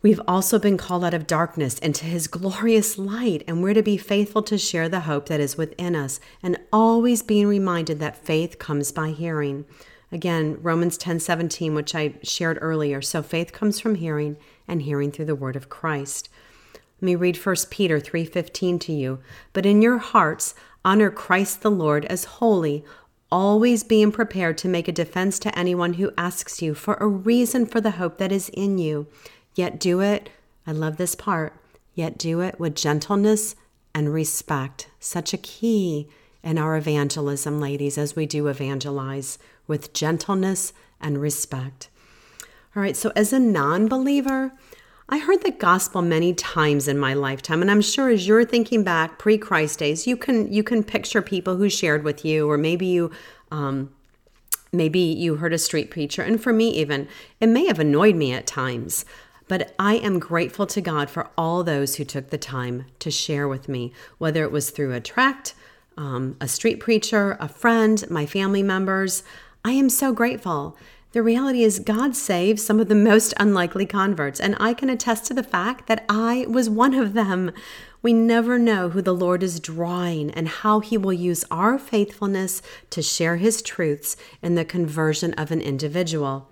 We've 0.00 0.20
also 0.28 0.60
been 0.60 0.76
called 0.76 1.02
out 1.02 1.14
of 1.14 1.26
darkness 1.26 1.76
into 1.80 2.04
his 2.04 2.28
glorious 2.28 2.98
light, 2.98 3.42
and 3.48 3.60
we're 3.60 3.74
to 3.74 3.82
be 3.82 3.96
faithful 3.96 4.42
to 4.44 4.56
share 4.56 4.88
the 4.88 5.00
hope 5.00 5.26
that 5.26 5.40
is 5.40 5.56
within 5.56 5.96
us, 5.96 6.20
and 6.40 6.56
always 6.72 7.20
being 7.22 7.48
reminded 7.48 7.98
that 7.98 8.24
faith 8.24 8.60
comes 8.60 8.92
by 8.92 9.10
hearing. 9.10 9.64
Again, 10.12 10.58
Romans 10.62 10.96
10 10.98 11.18
17, 11.18 11.74
which 11.74 11.96
I 11.96 12.14
shared 12.22 12.58
earlier. 12.60 13.02
So 13.02 13.22
faith 13.22 13.52
comes 13.52 13.80
from 13.80 13.96
hearing, 13.96 14.36
and 14.68 14.82
hearing 14.82 15.10
through 15.10 15.24
the 15.24 15.34
word 15.34 15.56
of 15.56 15.68
Christ. 15.68 16.28
Let 17.00 17.06
me 17.06 17.16
read 17.16 17.36
1 17.36 17.68
Peter 17.68 17.98
3:15 17.98 18.78
to 18.78 18.92
you. 18.92 19.18
But 19.52 19.66
in 19.66 19.82
your 19.82 19.98
hearts 19.98 20.54
honor 20.84 21.10
Christ 21.10 21.62
the 21.62 21.72
Lord 21.72 22.04
as 22.04 22.24
holy, 22.24 22.84
always 23.32 23.82
being 23.82 24.12
prepared 24.12 24.58
to 24.58 24.68
make 24.68 24.86
a 24.86 24.92
defense 24.92 25.40
to 25.40 25.58
anyone 25.58 25.94
who 25.94 26.12
asks 26.16 26.62
you 26.62 26.74
for 26.74 26.94
a 27.00 27.06
reason 27.06 27.66
for 27.66 27.80
the 27.80 27.92
hope 27.92 28.18
that 28.18 28.30
is 28.30 28.48
in 28.50 28.78
you 28.78 29.08
Yet 29.58 29.80
do 29.80 29.98
it, 29.98 30.30
I 30.68 30.70
love 30.70 30.98
this 30.98 31.16
part, 31.16 31.52
yet 31.92 32.16
do 32.16 32.40
it 32.40 32.60
with 32.60 32.76
gentleness 32.76 33.56
and 33.92 34.14
respect. 34.14 34.88
Such 35.00 35.34
a 35.34 35.38
key 35.38 36.08
in 36.44 36.58
our 36.58 36.76
evangelism, 36.76 37.60
ladies, 37.60 37.98
as 37.98 38.14
we 38.14 38.24
do 38.24 38.46
evangelize 38.46 39.36
with 39.66 39.92
gentleness 39.92 40.72
and 41.00 41.20
respect. 41.20 41.88
All 42.76 42.82
right, 42.84 42.96
so 42.96 43.10
as 43.16 43.32
a 43.32 43.40
non 43.40 43.88
believer, 43.88 44.52
I 45.08 45.18
heard 45.18 45.42
the 45.42 45.50
gospel 45.50 46.02
many 46.02 46.34
times 46.34 46.86
in 46.86 46.96
my 46.96 47.14
lifetime, 47.14 47.60
and 47.60 47.68
I'm 47.68 47.82
sure 47.82 48.10
as 48.10 48.28
you're 48.28 48.44
thinking 48.44 48.84
back 48.84 49.18
pre-Christ 49.18 49.80
days, 49.80 50.06
you 50.06 50.16
can 50.16 50.52
you 50.52 50.62
can 50.62 50.84
picture 50.84 51.20
people 51.20 51.56
who 51.56 51.68
shared 51.68 52.04
with 52.04 52.24
you, 52.24 52.48
or 52.48 52.58
maybe 52.58 52.86
you 52.86 53.10
um, 53.50 53.92
maybe 54.72 55.00
you 55.00 55.34
heard 55.34 55.52
a 55.52 55.58
street 55.58 55.90
preacher, 55.90 56.22
and 56.22 56.40
for 56.40 56.52
me 56.52 56.68
even, 56.70 57.08
it 57.40 57.48
may 57.48 57.66
have 57.66 57.80
annoyed 57.80 58.14
me 58.14 58.32
at 58.32 58.46
times. 58.46 59.04
But 59.48 59.74
I 59.78 59.94
am 59.94 60.18
grateful 60.18 60.66
to 60.68 60.80
God 60.80 61.10
for 61.10 61.30
all 61.36 61.64
those 61.64 61.96
who 61.96 62.04
took 62.04 62.30
the 62.30 62.38
time 62.38 62.84
to 63.00 63.10
share 63.10 63.48
with 63.48 63.68
me, 63.68 63.92
whether 64.18 64.44
it 64.44 64.52
was 64.52 64.70
through 64.70 64.92
a 64.92 65.00
tract, 65.00 65.54
um, 65.96 66.36
a 66.40 66.46
street 66.46 66.80
preacher, 66.80 67.36
a 67.40 67.48
friend, 67.48 68.08
my 68.10 68.26
family 68.26 68.62
members. 68.62 69.24
I 69.64 69.72
am 69.72 69.88
so 69.88 70.12
grateful. 70.12 70.76
The 71.12 71.22
reality 71.22 71.62
is, 71.62 71.78
God 71.78 72.14
saves 72.14 72.62
some 72.62 72.78
of 72.78 72.88
the 72.88 72.94
most 72.94 73.32
unlikely 73.38 73.86
converts, 73.86 74.38
and 74.38 74.54
I 74.60 74.74
can 74.74 74.90
attest 74.90 75.24
to 75.26 75.34
the 75.34 75.42
fact 75.42 75.86
that 75.86 76.04
I 76.06 76.44
was 76.48 76.68
one 76.68 76.92
of 76.92 77.14
them. 77.14 77.50
We 78.02 78.12
never 78.12 78.58
know 78.58 78.90
who 78.90 79.00
the 79.00 79.14
Lord 79.14 79.42
is 79.42 79.58
drawing 79.58 80.30
and 80.32 80.48
how 80.48 80.80
He 80.80 80.98
will 80.98 81.14
use 81.14 81.46
our 81.50 81.78
faithfulness 81.78 82.60
to 82.90 83.00
share 83.00 83.36
His 83.36 83.62
truths 83.62 84.16
in 84.42 84.54
the 84.54 84.66
conversion 84.66 85.32
of 85.34 85.50
an 85.50 85.62
individual. 85.62 86.50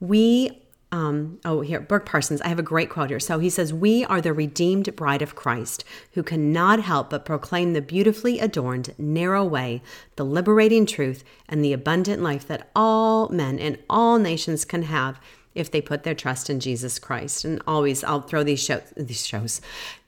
We 0.00 0.62
um, 0.90 1.38
oh, 1.44 1.60
here, 1.60 1.80
Burk 1.80 2.06
Parsons, 2.06 2.40
I 2.40 2.48
have 2.48 2.58
a 2.58 2.62
great 2.62 2.88
quote 2.88 3.10
here. 3.10 3.20
So 3.20 3.38
he 3.38 3.50
says, 3.50 3.74
We 3.74 4.04
are 4.06 4.22
the 4.22 4.32
redeemed 4.32 4.96
bride 4.96 5.20
of 5.20 5.34
Christ 5.34 5.84
who 6.12 6.22
cannot 6.22 6.80
help 6.80 7.10
but 7.10 7.26
proclaim 7.26 7.74
the 7.74 7.82
beautifully 7.82 8.38
adorned, 8.38 8.94
narrow 8.96 9.44
way, 9.44 9.82
the 10.16 10.24
liberating 10.24 10.86
truth, 10.86 11.24
and 11.46 11.62
the 11.62 11.74
abundant 11.74 12.22
life 12.22 12.46
that 12.48 12.70
all 12.74 13.28
men 13.28 13.58
and 13.58 13.78
all 13.90 14.18
nations 14.18 14.64
can 14.64 14.84
have 14.84 15.20
if 15.54 15.70
they 15.70 15.82
put 15.82 16.04
their 16.04 16.14
trust 16.14 16.48
in 16.48 16.58
Jesus 16.58 16.98
Christ. 16.98 17.44
And 17.44 17.60
always, 17.66 18.02
I'll 18.02 18.22
throw 18.22 18.42
these 18.42 18.62
shows, 18.62 18.90
these 18.96 19.26
shows. 19.26 19.60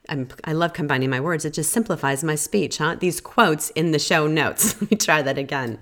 I'm, 0.08 0.28
i 0.44 0.52
love 0.52 0.72
combining 0.72 1.10
my 1.10 1.20
words. 1.20 1.44
It 1.44 1.52
just 1.52 1.72
simplifies 1.72 2.24
my 2.24 2.36
speech, 2.36 2.78
huh? 2.78 2.96
These 2.98 3.20
quotes 3.20 3.68
in 3.70 3.90
the 3.92 3.98
show 3.98 4.26
notes. 4.26 4.74
Let 4.80 4.90
me 4.90 4.96
try 4.96 5.20
that 5.20 5.36
again. 5.36 5.78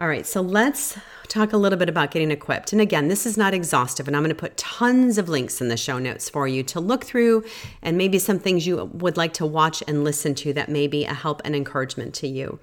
All 0.00 0.06
right, 0.06 0.24
so 0.24 0.40
let's 0.40 0.96
talk 1.26 1.52
a 1.52 1.56
little 1.56 1.76
bit 1.76 1.88
about 1.88 2.12
getting 2.12 2.30
equipped. 2.30 2.70
And 2.70 2.80
again, 2.80 3.08
this 3.08 3.26
is 3.26 3.36
not 3.36 3.52
exhaustive, 3.52 4.06
and 4.06 4.14
I'm 4.14 4.22
going 4.22 4.28
to 4.28 4.40
put 4.40 4.56
tons 4.56 5.18
of 5.18 5.28
links 5.28 5.60
in 5.60 5.66
the 5.66 5.76
show 5.76 5.98
notes 5.98 6.30
for 6.30 6.46
you 6.46 6.62
to 6.62 6.78
look 6.78 7.04
through 7.04 7.44
and 7.82 7.98
maybe 7.98 8.20
some 8.20 8.38
things 8.38 8.64
you 8.64 8.84
would 8.84 9.16
like 9.16 9.32
to 9.34 9.44
watch 9.44 9.82
and 9.88 10.04
listen 10.04 10.36
to 10.36 10.52
that 10.52 10.68
may 10.68 10.86
be 10.86 11.04
a 11.04 11.12
help 11.12 11.42
and 11.44 11.56
encouragement 11.56 12.14
to 12.14 12.28
you. 12.28 12.60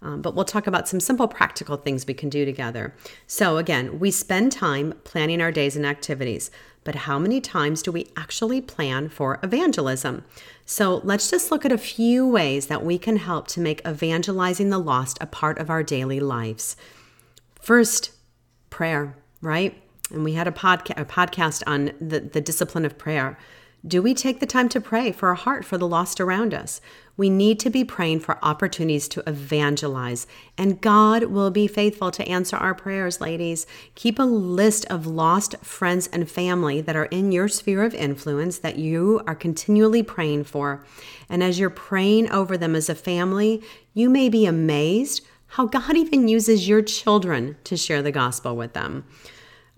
Um, 0.00 0.22
but 0.22 0.36
we'll 0.36 0.44
talk 0.44 0.68
about 0.68 0.86
some 0.86 1.00
simple 1.00 1.26
practical 1.26 1.76
things 1.76 2.06
we 2.06 2.14
can 2.14 2.28
do 2.28 2.44
together. 2.44 2.94
So, 3.26 3.56
again, 3.56 3.98
we 3.98 4.12
spend 4.12 4.52
time 4.52 4.94
planning 5.02 5.40
our 5.40 5.50
days 5.50 5.74
and 5.74 5.84
activities, 5.84 6.52
but 6.86 6.94
how 6.94 7.18
many 7.18 7.40
times 7.40 7.82
do 7.82 7.90
we 7.90 8.06
actually 8.16 8.60
plan 8.60 9.08
for 9.08 9.40
evangelism? 9.42 10.24
So, 10.64 11.00
let's 11.02 11.28
just 11.28 11.50
look 11.50 11.64
at 11.64 11.72
a 11.72 11.78
few 11.78 12.26
ways 12.26 12.68
that 12.68 12.84
we 12.84 12.96
can 12.96 13.16
help 13.16 13.48
to 13.48 13.60
make 13.60 13.86
evangelizing 13.86 14.70
the 14.70 14.78
lost 14.78 15.18
a 15.20 15.26
part 15.26 15.58
of 15.58 15.68
our 15.68 15.82
daily 15.82 16.20
lives. 16.20 16.76
First, 17.60 18.12
prayer, 18.70 19.16
right? 19.42 19.74
And 20.12 20.22
we 20.22 20.34
had 20.34 20.46
a, 20.46 20.52
podca- 20.52 20.98
a 20.98 21.04
podcast 21.04 21.64
on 21.66 21.90
the, 22.00 22.20
the 22.20 22.40
discipline 22.40 22.84
of 22.84 22.96
prayer. 22.96 23.36
Do 23.86 24.02
we 24.02 24.14
take 24.14 24.40
the 24.40 24.46
time 24.46 24.68
to 24.70 24.80
pray 24.80 25.12
for 25.12 25.28
our 25.28 25.36
heart 25.36 25.64
for 25.64 25.78
the 25.78 25.86
lost 25.86 26.20
around 26.20 26.52
us? 26.52 26.80
We 27.16 27.30
need 27.30 27.60
to 27.60 27.70
be 27.70 27.84
praying 27.84 28.18
for 28.20 28.44
opportunities 28.44 29.06
to 29.08 29.22
evangelize, 29.28 30.26
and 30.58 30.80
God 30.80 31.24
will 31.24 31.52
be 31.52 31.68
faithful 31.68 32.10
to 32.10 32.28
answer 32.28 32.56
our 32.56 32.74
prayers, 32.74 33.20
ladies. 33.20 33.64
Keep 33.94 34.18
a 34.18 34.24
list 34.24 34.86
of 34.86 35.06
lost 35.06 35.56
friends 35.58 36.08
and 36.08 36.28
family 36.28 36.80
that 36.80 36.96
are 36.96 37.04
in 37.06 37.30
your 37.30 37.46
sphere 37.46 37.84
of 37.84 37.94
influence 37.94 38.58
that 38.58 38.76
you 38.76 39.22
are 39.24 39.36
continually 39.36 40.02
praying 40.02 40.44
for. 40.44 40.84
And 41.28 41.44
as 41.44 41.60
you're 41.60 41.70
praying 41.70 42.30
over 42.32 42.58
them 42.58 42.74
as 42.74 42.88
a 42.88 42.94
family, 42.94 43.62
you 43.94 44.10
may 44.10 44.28
be 44.28 44.46
amazed 44.46 45.24
how 45.46 45.66
God 45.66 45.96
even 45.96 46.26
uses 46.26 46.66
your 46.66 46.82
children 46.82 47.56
to 47.62 47.76
share 47.76 48.02
the 48.02 48.10
gospel 48.10 48.56
with 48.56 48.72
them. 48.72 49.04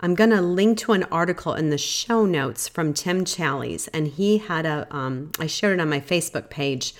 I'm 0.01 0.15
going 0.15 0.29
to 0.29 0.41
link 0.41 0.77
to 0.79 0.93
an 0.93 1.03
article 1.05 1.53
in 1.53 1.71
the 1.71 1.77
show 1.77 2.25
notes 2.25 2.67
from 2.67 2.93
Tim 2.93 3.25
Challies, 3.25 3.89
and 3.93 4.07
he 4.07 4.37
had 4.37 4.65
a. 4.65 4.87
Um, 4.91 5.31
I 5.39 5.47
shared 5.47 5.79
it 5.79 5.81
on 5.81 5.89
my 5.89 5.99
Facebook 5.99 6.49
page 6.49 6.93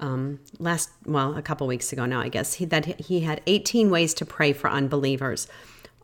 um, 0.00 0.40
last, 0.58 0.90
well, 1.04 1.36
a 1.36 1.42
couple 1.42 1.66
weeks 1.66 1.92
ago 1.92 2.06
now, 2.06 2.20
I 2.20 2.28
guess, 2.28 2.54
he, 2.54 2.64
that 2.66 3.00
he 3.00 3.20
had 3.20 3.42
18 3.46 3.90
ways 3.90 4.14
to 4.14 4.24
pray 4.24 4.52
for 4.52 4.68
unbelievers. 4.68 5.46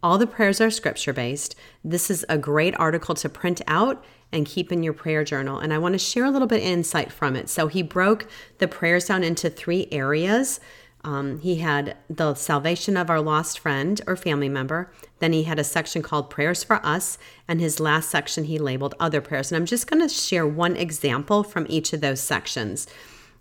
All 0.02 0.18
the 0.18 0.26
prayers 0.26 0.60
are 0.60 0.70
scripture 0.70 1.12
based. 1.12 1.56
This 1.82 2.10
is 2.10 2.24
a 2.28 2.38
great 2.38 2.78
article 2.78 3.14
to 3.16 3.28
print 3.28 3.62
out 3.66 4.04
and 4.30 4.44
keep 4.44 4.70
in 4.70 4.82
your 4.82 4.92
prayer 4.92 5.24
journal. 5.24 5.58
And 5.58 5.72
I 5.72 5.78
want 5.78 5.94
to 5.94 5.98
share 5.98 6.24
a 6.24 6.30
little 6.30 6.46
bit 6.46 6.60
of 6.60 6.66
insight 6.66 7.10
from 7.10 7.34
it. 7.34 7.48
So 7.48 7.68
he 7.68 7.82
broke 7.82 8.28
the 8.58 8.68
prayers 8.68 9.06
down 9.06 9.24
into 9.24 9.48
three 9.48 9.88
areas 9.90 10.60
um, 11.06 11.38
he 11.38 11.56
had 11.56 11.96
the 12.10 12.34
salvation 12.34 12.96
of 12.96 13.08
our 13.08 13.20
lost 13.20 13.60
friend 13.60 14.00
or 14.08 14.16
family 14.16 14.48
member. 14.48 14.90
Then 15.20 15.32
he 15.32 15.44
had 15.44 15.60
a 15.60 15.64
section 15.64 16.02
called 16.02 16.30
Prayers 16.30 16.64
for 16.64 16.84
Us. 16.84 17.16
And 17.46 17.60
his 17.60 17.78
last 17.78 18.10
section 18.10 18.44
he 18.44 18.58
labeled 18.58 18.96
Other 18.98 19.20
Prayers. 19.20 19.52
And 19.52 19.56
I'm 19.56 19.66
just 19.66 19.88
going 19.88 20.02
to 20.02 20.12
share 20.12 20.46
one 20.46 20.74
example 20.74 21.44
from 21.44 21.64
each 21.68 21.92
of 21.92 22.00
those 22.00 22.20
sections. 22.20 22.88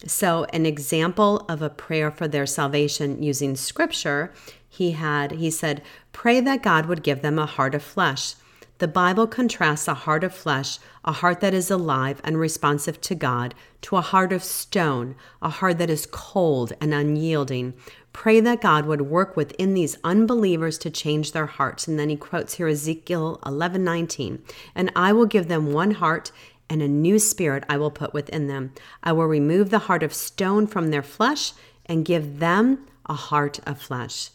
So, 0.05 0.45
an 0.53 0.67
example 0.67 1.43
of 1.49 1.63
a 1.63 1.69
prayer 1.69 2.11
for 2.11 2.27
their 2.27 2.45
salvation 2.45 3.23
using 3.23 3.55
scripture, 3.55 4.31
he 4.69 4.91
had, 4.91 5.31
he 5.31 5.49
said, 5.49 5.81
Pray 6.11 6.41
that 6.41 6.61
God 6.61 6.85
would 6.85 7.01
give 7.01 7.21
them 7.21 7.39
a 7.39 7.47
heart 7.47 7.73
of 7.73 7.81
flesh. 7.81 8.35
The 8.79 8.87
Bible 8.89 9.25
contrasts 9.25 9.87
a 9.87 9.93
heart 9.93 10.25
of 10.25 10.33
flesh, 10.33 10.79
a 11.05 11.13
heart 11.13 11.39
that 11.39 11.53
is 11.53 11.71
alive 11.71 12.19
and 12.25 12.37
responsive 12.37 12.99
to 13.01 13.15
God, 13.15 13.55
to 13.83 13.95
a 13.95 14.01
heart 14.01 14.33
of 14.33 14.43
stone, 14.43 15.15
a 15.41 15.47
heart 15.47 15.77
that 15.77 15.89
is 15.89 16.05
cold 16.11 16.73
and 16.81 16.93
unyielding. 16.93 17.73
Pray 18.11 18.41
that 18.41 18.61
God 18.61 18.85
would 18.85 19.03
work 19.03 19.37
within 19.37 19.75
these 19.75 19.97
unbelievers 20.03 20.77
to 20.79 20.89
change 20.89 21.31
their 21.31 21.45
hearts. 21.45 21.87
And 21.87 21.97
then 21.97 22.09
he 22.09 22.17
quotes 22.17 22.55
here 22.55 22.67
Ezekiel 22.67 23.39
11:19, 23.45 24.39
"And 24.75 24.91
I 24.93 25.13
will 25.13 25.25
give 25.25 25.47
them 25.47 25.71
one 25.71 25.91
heart 25.91 26.33
and 26.69 26.81
a 26.81 26.87
new 26.89 27.17
spirit 27.17 27.63
I 27.69 27.77
will 27.77 27.91
put 27.91 28.13
within 28.13 28.47
them. 28.47 28.73
I 29.01 29.13
will 29.13 29.27
remove 29.27 29.69
the 29.69 29.87
heart 29.87 30.03
of 30.03 30.13
stone 30.13 30.67
from 30.67 30.89
their 30.89 31.03
flesh 31.03 31.53
and 31.85 32.03
give 32.03 32.39
them 32.39 32.85
a 33.05 33.13
heart 33.13 33.61
of 33.65 33.81
flesh." 33.81 34.31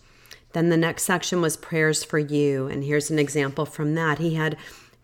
Then 0.53 0.69
the 0.69 0.77
next 0.77 1.05
section 1.05 1.41
was 1.41 1.57
prayers 1.57 2.05
for 2.05 2.19
you. 2.19 2.67
And 2.67 2.85
here's 2.85 3.11
an 3.11 3.19
example 3.19 3.67
from 3.67 3.95
that. 3.95 4.19
He 4.19 4.35
had 4.35 4.57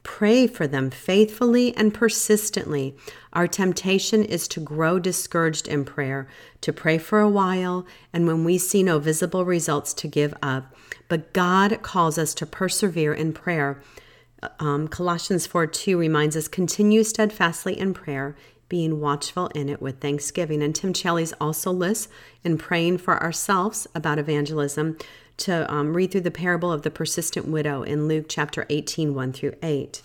pray 0.07 0.47
for 0.47 0.69
them 0.69 0.89
faithfully 0.89 1.77
and 1.77 1.93
persistently. 1.93 2.97
Our 3.33 3.49
temptation 3.49 4.23
is 4.23 4.47
to 4.49 4.61
grow 4.61 5.01
discouraged 5.01 5.67
in 5.67 5.85
prayer, 5.85 6.29
to 6.61 6.73
pray 6.73 6.97
for 6.97 7.19
a 7.19 7.29
while, 7.29 7.85
and 8.13 8.25
when 8.25 8.45
we 8.45 8.57
see 8.57 8.85
no 8.85 9.01
visible 9.01 9.45
results, 9.45 9.93
to 9.95 10.07
give 10.07 10.33
up. 10.41 10.73
But 11.09 11.33
God 11.33 11.83
calls 11.83 12.19
us 12.19 12.35
to 12.35 12.47
persevere 12.47 13.15
in 13.15 13.33
prayer. 13.33 13.83
Um, 14.61 14.87
Colossians 14.87 15.45
4 15.45 15.67
2 15.67 15.99
reminds 15.99 16.37
us 16.37 16.47
continue 16.47 17.03
steadfastly 17.03 17.77
in 17.77 17.93
prayer, 17.93 18.37
being 18.69 19.01
watchful 19.01 19.49
in 19.49 19.69
it 19.69 19.83
with 19.83 20.01
thanksgiving. 20.01 20.63
And 20.63 20.73
Tim 20.73 20.93
Challies 20.93 21.33
also 21.41 21.73
lists 21.73 22.09
in 22.45 22.59
praying 22.59 22.99
for 22.99 23.21
ourselves 23.21 23.89
about 23.93 24.21
evangelism 24.21 24.99
to 25.39 25.73
um, 25.73 25.95
read 25.95 26.13
through 26.13 26.23
the 26.23 26.31
parable 26.31 26.73
of 26.73 26.83
the 26.83 26.91
persistent 26.91 27.47
widow 27.47 27.83
in 27.83 28.09
Luke 28.09 28.27
chapter 28.29 28.67
18, 28.69 29.15
1 29.15 29.33
through 29.33 29.55
8. 29.63 30.03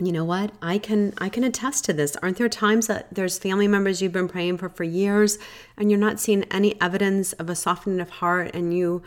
You 0.00 0.10
know 0.10 0.24
what? 0.24 0.52
I 0.60 0.78
can 0.78 1.14
I 1.18 1.28
can 1.28 1.44
attest 1.44 1.84
to 1.84 1.92
this. 1.92 2.16
Aren't 2.16 2.38
there 2.38 2.48
times 2.48 2.88
that 2.88 3.14
there's 3.14 3.38
family 3.38 3.68
members 3.68 4.02
you've 4.02 4.12
been 4.12 4.26
praying 4.26 4.58
for 4.58 4.68
for 4.68 4.82
years 4.82 5.38
and 5.76 5.88
you're 5.88 6.00
not 6.00 6.18
seeing 6.18 6.42
any 6.50 6.80
evidence 6.80 7.32
of 7.34 7.48
a 7.48 7.54
softening 7.54 8.00
of 8.00 8.10
heart 8.10 8.50
and 8.54 8.76
you 8.76 9.02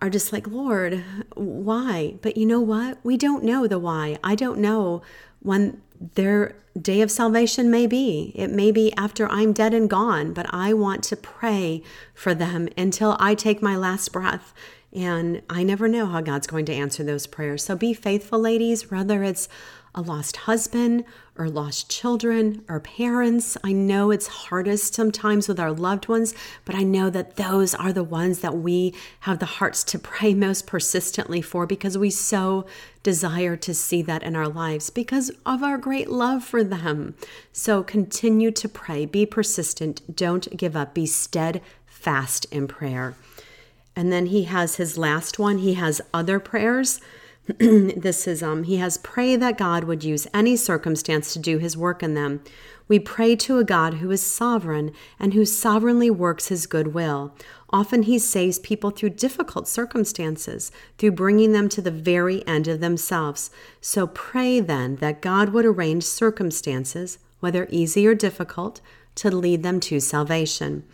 are 0.00 0.08
just 0.08 0.32
like, 0.32 0.46
Lord, 0.46 1.04
why? 1.34 2.16
But 2.22 2.36
you 2.36 2.46
know 2.46 2.60
what? 2.60 2.98
We 3.02 3.16
don't 3.16 3.42
know 3.42 3.66
the 3.66 3.80
why. 3.80 4.16
I 4.22 4.36
don't 4.36 4.58
know 4.58 5.02
when 5.42 5.80
their 6.14 6.56
day 6.80 7.00
of 7.00 7.10
salvation 7.10 7.70
may 7.70 7.86
be. 7.86 8.32
It 8.34 8.50
may 8.50 8.72
be 8.72 8.92
after 8.96 9.28
I'm 9.28 9.52
dead 9.52 9.74
and 9.74 9.88
gone, 9.88 10.32
but 10.32 10.46
I 10.50 10.72
want 10.72 11.04
to 11.04 11.16
pray 11.16 11.82
for 12.14 12.34
them 12.34 12.68
until 12.76 13.16
I 13.20 13.34
take 13.34 13.62
my 13.62 13.76
last 13.76 14.12
breath. 14.12 14.54
And 14.92 15.42
I 15.48 15.62
never 15.62 15.88
know 15.88 16.06
how 16.06 16.20
God's 16.20 16.46
going 16.46 16.66
to 16.66 16.74
answer 16.74 17.02
those 17.02 17.26
prayers. 17.26 17.64
So 17.64 17.76
be 17.76 17.94
faithful, 17.94 18.38
ladies, 18.38 18.90
whether 18.90 19.22
it's 19.22 19.48
a 19.94 20.00
lost 20.00 20.36
husband 20.38 21.04
or 21.36 21.48
lost 21.48 21.90
children 21.90 22.64
or 22.68 22.80
parents. 22.80 23.56
I 23.64 23.72
know 23.72 24.10
it's 24.10 24.26
hardest 24.26 24.94
sometimes 24.94 25.48
with 25.48 25.58
our 25.60 25.72
loved 25.72 26.08
ones, 26.08 26.34
but 26.64 26.74
I 26.74 26.82
know 26.82 27.10
that 27.10 27.36
those 27.36 27.74
are 27.74 27.92
the 27.92 28.04
ones 28.04 28.40
that 28.40 28.56
we 28.56 28.94
have 29.20 29.38
the 29.38 29.46
hearts 29.46 29.84
to 29.84 29.98
pray 29.98 30.34
most 30.34 30.66
persistently 30.66 31.42
for 31.42 31.66
because 31.66 31.96
we 31.96 32.10
so 32.10 32.66
desire 33.02 33.56
to 33.56 33.74
see 33.74 34.02
that 34.02 34.22
in 34.22 34.36
our 34.36 34.48
lives 34.48 34.90
because 34.90 35.30
of 35.44 35.62
our 35.62 35.78
great 35.78 36.08
love 36.08 36.44
for 36.44 36.62
them. 36.62 37.14
So 37.52 37.82
continue 37.82 38.50
to 38.52 38.68
pray, 38.68 39.06
be 39.06 39.26
persistent, 39.26 40.16
don't 40.16 40.56
give 40.56 40.76
up, 40.76 40.94
be 40.94 41.06
steadfast 41.06 42.44
in 42.46 42.68
prayer. 42.68 43.14
And 43.94 44.12
then 44.12 44.26
he 44.26 44.44
has 44.44 44.76
his 44.76 44.96
last 44.96 45.38
one, 45.38 45.58
he 45.58 45.74
has 45.74 46.00
other 46.14 46.38
prayers. 46.40 47.00
this 47.58 48.28
is 48.28 48.40
um 48.40 48.62
he 48.62 48.76
has 48.76 48.98
pray 48.98 49.34
that 49.34 49.58
God 49.58 49.82
would 49.84 50.04
use 50.04 50.28
any 50.32 50.54
circumstance 50.54 51.32
to 51.32 51.40
do 51.40 51.58
his 51.58 51.76
work 51.76 52.00
in 52.00 52.14
them. 52.14 52.40
We 52.86 53.00
pray 53.00 53.34
to 53.36 53.58
a 53.58 53.64
God 53.64 53.94
who 53.94 54.12
is 54.12 54.22
sovereign 54.22 54.92
and 55.18 55.34
who 55.34 55.44
sovereignly 55.44 56.08
works 56.08 56.48
his 56.48 56.66
good 56.66 56.94
will. 56.94 57.34
Often 57.70 58.04
he 58.04 58.18
saves 58.18 58.58
people 58.58 58.90
through 58.90 59.10
difficult 59.10 59.66
circumstances, 59.66 60.70
through 60.98 61.12
bringing 61.12 61.52
them 61.52 61.68
to 61.70 61.80
the 61.80 61.90
very 61.90 62.46
end 62.46 62.68
of 62.68 62.80
themselves. 62.80 63.50
So 63.80 64.06
pray 64.06 64.60
then 64.60 64.96
that 64.96 65.22
God 65.22 65.48
would 65.48 65.64
arrange 65.64 66.04
circumstances, 66.04 67.18
whether 67.40 67.66
easy 67.70 68.06
or 68.06 68.14
difficult, 68.14 68.80
to 69.16 69.30
lead 69.30 69.62
them 69.62 69.80
to 69.80 69.98
salvation. 70.00 70.84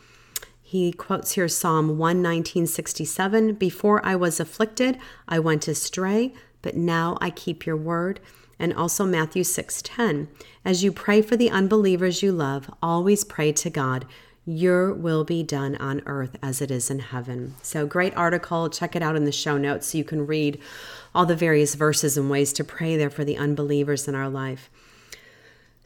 He 0.70 0.92
quotes 0.92 1.32
here 1.32 1.48
Psalm 1.48 1.96
11967 1.96 3.54
Before 3.54 4.04
I 4.04 4.14
was 4.14 4.38
afflicted, 4.38 4.98
I 5.26 5.38
went 5.38 5.66
astray, 5.66 6.34
but 6.60 6.76
now 6.76 7.16
I 7.22 7.30
keep 7.30 7.64
your 7.64 7.74
word. 7.74 8.20
And 8.58 8.74
also 8.74 9.06
Matthew 9.06 9.44
6:10. 9.44 10.28
As 10.66 10.84
you 10.84 10.92
pray 10.92 11.22
for 11.22 11.38
the 11.38 11.48
unbelievers 11.48 12.22
you 12.22 12.32
love, 12.32 12.70
always 12.82 13.24
pray 13.24 13.50
to 13.50 13.70
God. 13.70 14.04
Your 14.44 14.92
will 14.92 15.24
be 15.24 15.42
done 15.42 15.74
on 15.76 16.02
earth 16.04 16.36
as 16.42 16.60
it 16.60 16.70
is 16.70 16.90
in 16.90 16.98
heaven. 16.98 17.54
So, 17.62 17.86
great 17.86 18.14
article. 18.14 18.68
Check 18.68 18.94
it 18.94 19.00
out 19.00 19.16
in 19.16 19.24
the 19.24 19.32
show 19.32 19.56
notes 19.56 19.86
so 19.86 19.96
you 19.96 20.04
can 20.04 20.26
read 20.26 20.60
all 21.14 21.24
the 21.24 21.34
various 21.34 21.76
verses 21.76 22.18
and 22.18 22.28
ways 22.28 22.52
to 22.52 22.62
pray 22.62 22.94
there 22.94 23.08
for 23.08 23.24
the 23.24 23.38
unbelievers 23.38 24.06
in 24.06 24.14
our 24.14 24.28
life. 24.28 24.68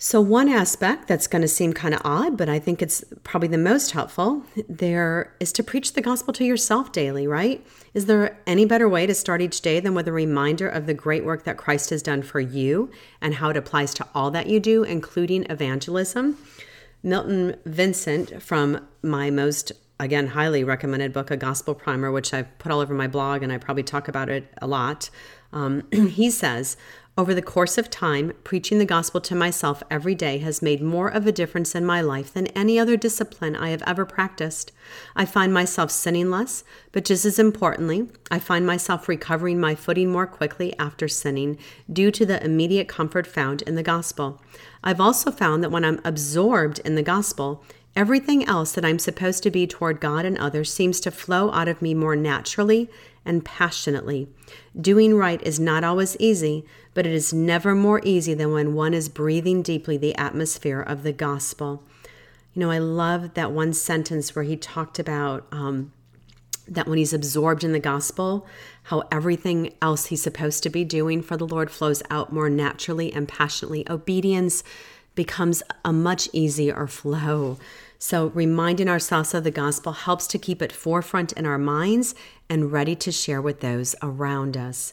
So, 0.04 0.20
one 0.20 0.48
aspect 0.48 1.06
that's 1.06 1.28
going 1.28 1.42
to 1.42 1.48
seem 1.48 1.72
kind 1.72 1.94
of 1.94 2.00
odd, 2.04 2.36
but 2.36 2.48
I 2.48 2.58
think 2.58 2.82
it's 2.82 3.04
probably 3.22 3.46
the 3.46 3.56
most 3.56 3.92
helpful 3.92 4.42
there 4.68 5.32
is 5.38 5.52
to 5.52 5.62
preach 5.62 5.92
the 5.92 6.00
gospel 6.00 6.34
to 6.34 6.44
yourself 6.44 6.90
daily, 6.90 7.28
right? 7.28 7.64
Is 7.94 8.06
there 8.06 8.36
any 8.44 8.64
better 8.64 8.88
way 8.88 9.06
to 9.06 9.14
start 9.14 9.40
each 9.40 9.60
day 9.60 9.78
than 9.78 9.94
with 9.94 10.08
a 10.08 10.12
reminder 10.12 10.68
of 10.68 10.86
the 10.86 10.92
great 10.92 11.24
work 11.24 11.44
that 11.44 11.56
Christ 11.56 11.90
has 11.90 12.02
done 12.02 12.22
for 12.22 12.40
you 12.40 12.90
and 13.20 13.34
how 13.34 13.50
it 13.50 13.56
applies 13.56 13.94
to 13.94 14.08
all 14.12 14.32
that 14.32 14.48
you 14.48 14.58
do, 14.58 14.82
including 14.82 15.46
evangelism? 15.48 16.36
Milton 17.04 17.54
Vincent, 17.64 18.42
from 18.42 18.84
my 19.04 19.30
most 19.30 19.70
again 20.00 20.26
highly 20.26 20.64
recommended 20.64 21.12
book 21.12 21.30
a 21.30 21.36
gospel 21.36 21.74
primer 21.74 22.10
which 22.10 22.34
i've 22.34 22.58
put 22.58 22.72
all 22.72 22.80
over 22.80 22.92
my 22.92 23.06
blog 23.06 23.42
and 23.42 23.52
i 23.52 23.58
probably 23.58 23.82
talk 23.82 24.08
about 24.08 24.28
it 24.28 24.52
a 24.60 24.66
lot 24.66 25.10
um, 25.52 25.82
he 25.92 26.30
says 26.30 26.76
over 27.18 27.34
the 27.34 27.42
course 27.42 27.76
of 27.76 27.90
time, 27.90 28.32
preaching 28.42 28.78
the 28.78 28.86
gospel 28.86 29.20
to 29.20 29.34
myself 29.34 29.82
every 29.90 30.14
day 30.14 30.38
has 30.38 30.62
made 30.62 30.80
more 30.80 31.08
of 31.08 31.26
a 31.26 31.32
difference 31.32 31.74
in 31.74 31.84
my 31.84 32.00
life 32.00 32.32
than 32.32 32.46
any 32.48 32.78
other 32.78 32.96
discipline 32.96 33.54
I 33.54 33.68
have 33.68 33.82
ever 33.82 34.06
practiced. 34.06 34.72
I 35.14 35.26
find 35.26 35.52
myself 35.52 35.90
sinning 35.90 36.30
less, 36.30 36.64
but 36.90 37.04
just 37.04 37.26
as 37.26 37.38
importantly, 37.38 38.08
I 38.30 38.38
find 38.38 38.66
myself 38.66 39.08
recovering 39.08 39.60
my 39.60 39.74
footing 39.74 40.10
more 40.10 40.26
quickly 40.26 40.76
after 40.78 41.06
sinning 41.06 41.58
due 41.92 42.10
to 42.12 42.24
the 42.24 42.42
immediate 42.42 42.88
comfort 42.88 43.26
found 43.26 43.60
in 43.62 43.74
the 43.74 43.82
gospel. 43.82 44.40
I've 44.82 45.00
also 45.00 45.30
found 45.30 45.62
that 45.62 45.70
when 45.70 45.84
I'm 45.84 46.00
absorbed 46.04 46.78
in 46.78 46.94
the 46.94 47.02
gospel, 47.02 47.62
Everything 47.94 48.46
else 48.46 48.72
that 48.72 48.86
I'm 48.86 48.98
supposed 48.98 49.42
to 49.42 49.50
be 49.50 49.66
toward 49.66 50.00
God 50.00 50.24
and 50.24 50.38
others 50.38 50.72
seems 50.72 50.98
to 51.00 51.10
flow 51.10 51.52
out 51.52 51.68
of 51.68 51.82
me 51.82 51.92
more 51.92 52.16
naturally 52.16 52.88
and 53.24 53.44
passionately. 53.44 54.28
Doing 54.78 55.16
right 55.16 55.42
is 55.42 55.60
not 55.60 55.84
always 55.84 56.16
easy, 56.18 56.64
but 56.94 57.06
it 57.06 57.12
is 57.12 57.32
never 57.32 57.74
more 57.74 58.00
easy 58.04 58.34
than 58.34 58.52
when 58.52 58.74
one 58.74 58.94
is 58.94 59.08
breathing 59.08 59.62
deeply 59.62 59.96
the 59.96 60.16
atmosphere 60.16 60.80
of 60.80 61.02
the 61.02 61.12
gospel. 61.12 61.82
You 62.54 62.60
know, 62.60 62.70
I 62.70 62.78
love 62.78 63.34
that 63.34 63.52
one 63.52 63.72
sentence 63.72 64.34
where 64.34 64.44
he 64.44 64.56
talked 64.56 64.98
about 64.98 65.46
um, 65.52 65.92
that 66.68 66.86
when 66.86 66.98
he's 66.98 67.12
absorbed 67.12 67.64
in 67.64 67.72
the 67.72 67.80
gospel, 67.80 68.46
how 68.84 69.04
everything 69.10 69.74
else 69.80 70.06
he's 70.06 70.22
supposed 70.22 70.62
to 70.62 70.70
be 70.70 70.84
doing 70.84 71.22
for 71.22 71.36
the 71.36 71.46
Lord 71.46 71.70
flows 71.70 72.02
out 72.10 72.32
more 72.32 72.50
naturally 72.50 73.12
and 73.12 73.28
passionately. 73.28 73.88
Obedience 73.88 74.62
becomes 75.14 75.62
a 75.84 75.92
much 75.92 76.28
easier 76.32 76.86
flow. 76.86 77.58
So, 78.04 78.32
reminding 78.34 78.88
ourselves 78.88 79.32
of 79.32 79.44
the 79.44 79.52
gospel 79.52 79.92
helps 79.92 80.26
to 80.26 80.36
keep 80.36 80.60
it 80.60 80.72
forefront 80.72 81.32
in 81.34 81.46
our 81.46 81.56
minds 81.56 82.16
and 82.50 82.72
ready 82.72 82.96
to 82.96 83.12
share 83.12 83.40
with 83.40 83.60
those 83.60 83.94
around 84.02 84.56
us. 84.56 84.92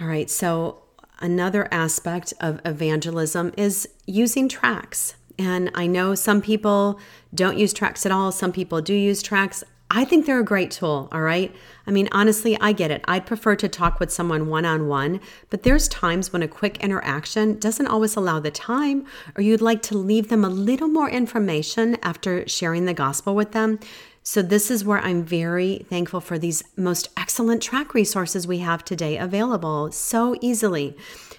All 0.00 0.06
right, 0.06 0.30
so 0.30 0.82
another 1.18 1.66
aspect 1.74 2.32
of 2.40 2.60
evangelism 2.64 3.52
is 3.56 3.88
using 4.06 4.48
tracts. 4.48 5.16
And 5.40 5.72
I 5.74 5.88
know 5.88 6.14
some 6.14 6.40
people 6.40 7.00
don't 7.34 7.58
use 7.58 7.72
tracts 7.72 8.06
at 8.06 8.12
all, 8.12 8.30
some 8.30 8.52
people 8.52 8.80
do 8.80 8.94
use 8.94 9.20
tracts. 9.20 9.64
I 9.90 10.04
think 10.04 10.26
they're 10.26 10.40
a 10.40 10.44
great 10.44 10.70
tool, 10.70 11.08
all 11.10 11.22
right? 11.22 11.54
I 11.86 11.90
mean, 11.90 12.10
honestly, 12.12 12.58
I 12.60 12.72
get 12.72 12.90
it. 12.90 13.02
I'd 13.08 13.24
prefer 13.24 13.56
to 13.56 13.68
talk 13.70 13.98
with 13.98 14.12
someone 14.12 14.48
one 14.48 14.66
on 14.66 14.86
one, 14.86 15.18
but 15.48 15.62
there's 15.62 15.88
times 15.88 16.30
when 16.30 16.42
a 16.42 16.48
quick 16.48 16.76
interaction 16.84 17.58
doesn't 17.58 17.86
always 17.86 18.14
allow 18.14 18.38
the 18.38 18.50
time, 18.50 19.06
or 19.34 19.42
you'd 19.42 19.62
like 19.62 19.80
to 19.82 19.96
leave 19.96 20.28
them 20.28 20.44
a 20.44 20.50
little 20.50 20.88
more 20.88 21.08
information 21.08 21.96
after 22.02 22.46
sharing 22.46 22.84
the 22.84 22.92
gospel 22.92 23.34
with 23.34 23.52
them. 23.52 23.78
So, 24.22 24.42
this 24.42 24.70
is 24.70 24.84
where 24.84 24.98
I'm 24.98 25.24
very 25.24 25.86
thankful 25.88 26.20
for 26.20 26.38
these 26.38 26.62
most 26.76 27.08
excellent 27.16 27.62
track 27.62 27.94
resources 27.94 28.46
we 28.46 28.58
have 28.58 28.84
today 28.84 29.16
available 29.16 29.90
so 29.90 30.36
easily. 30.42 30.94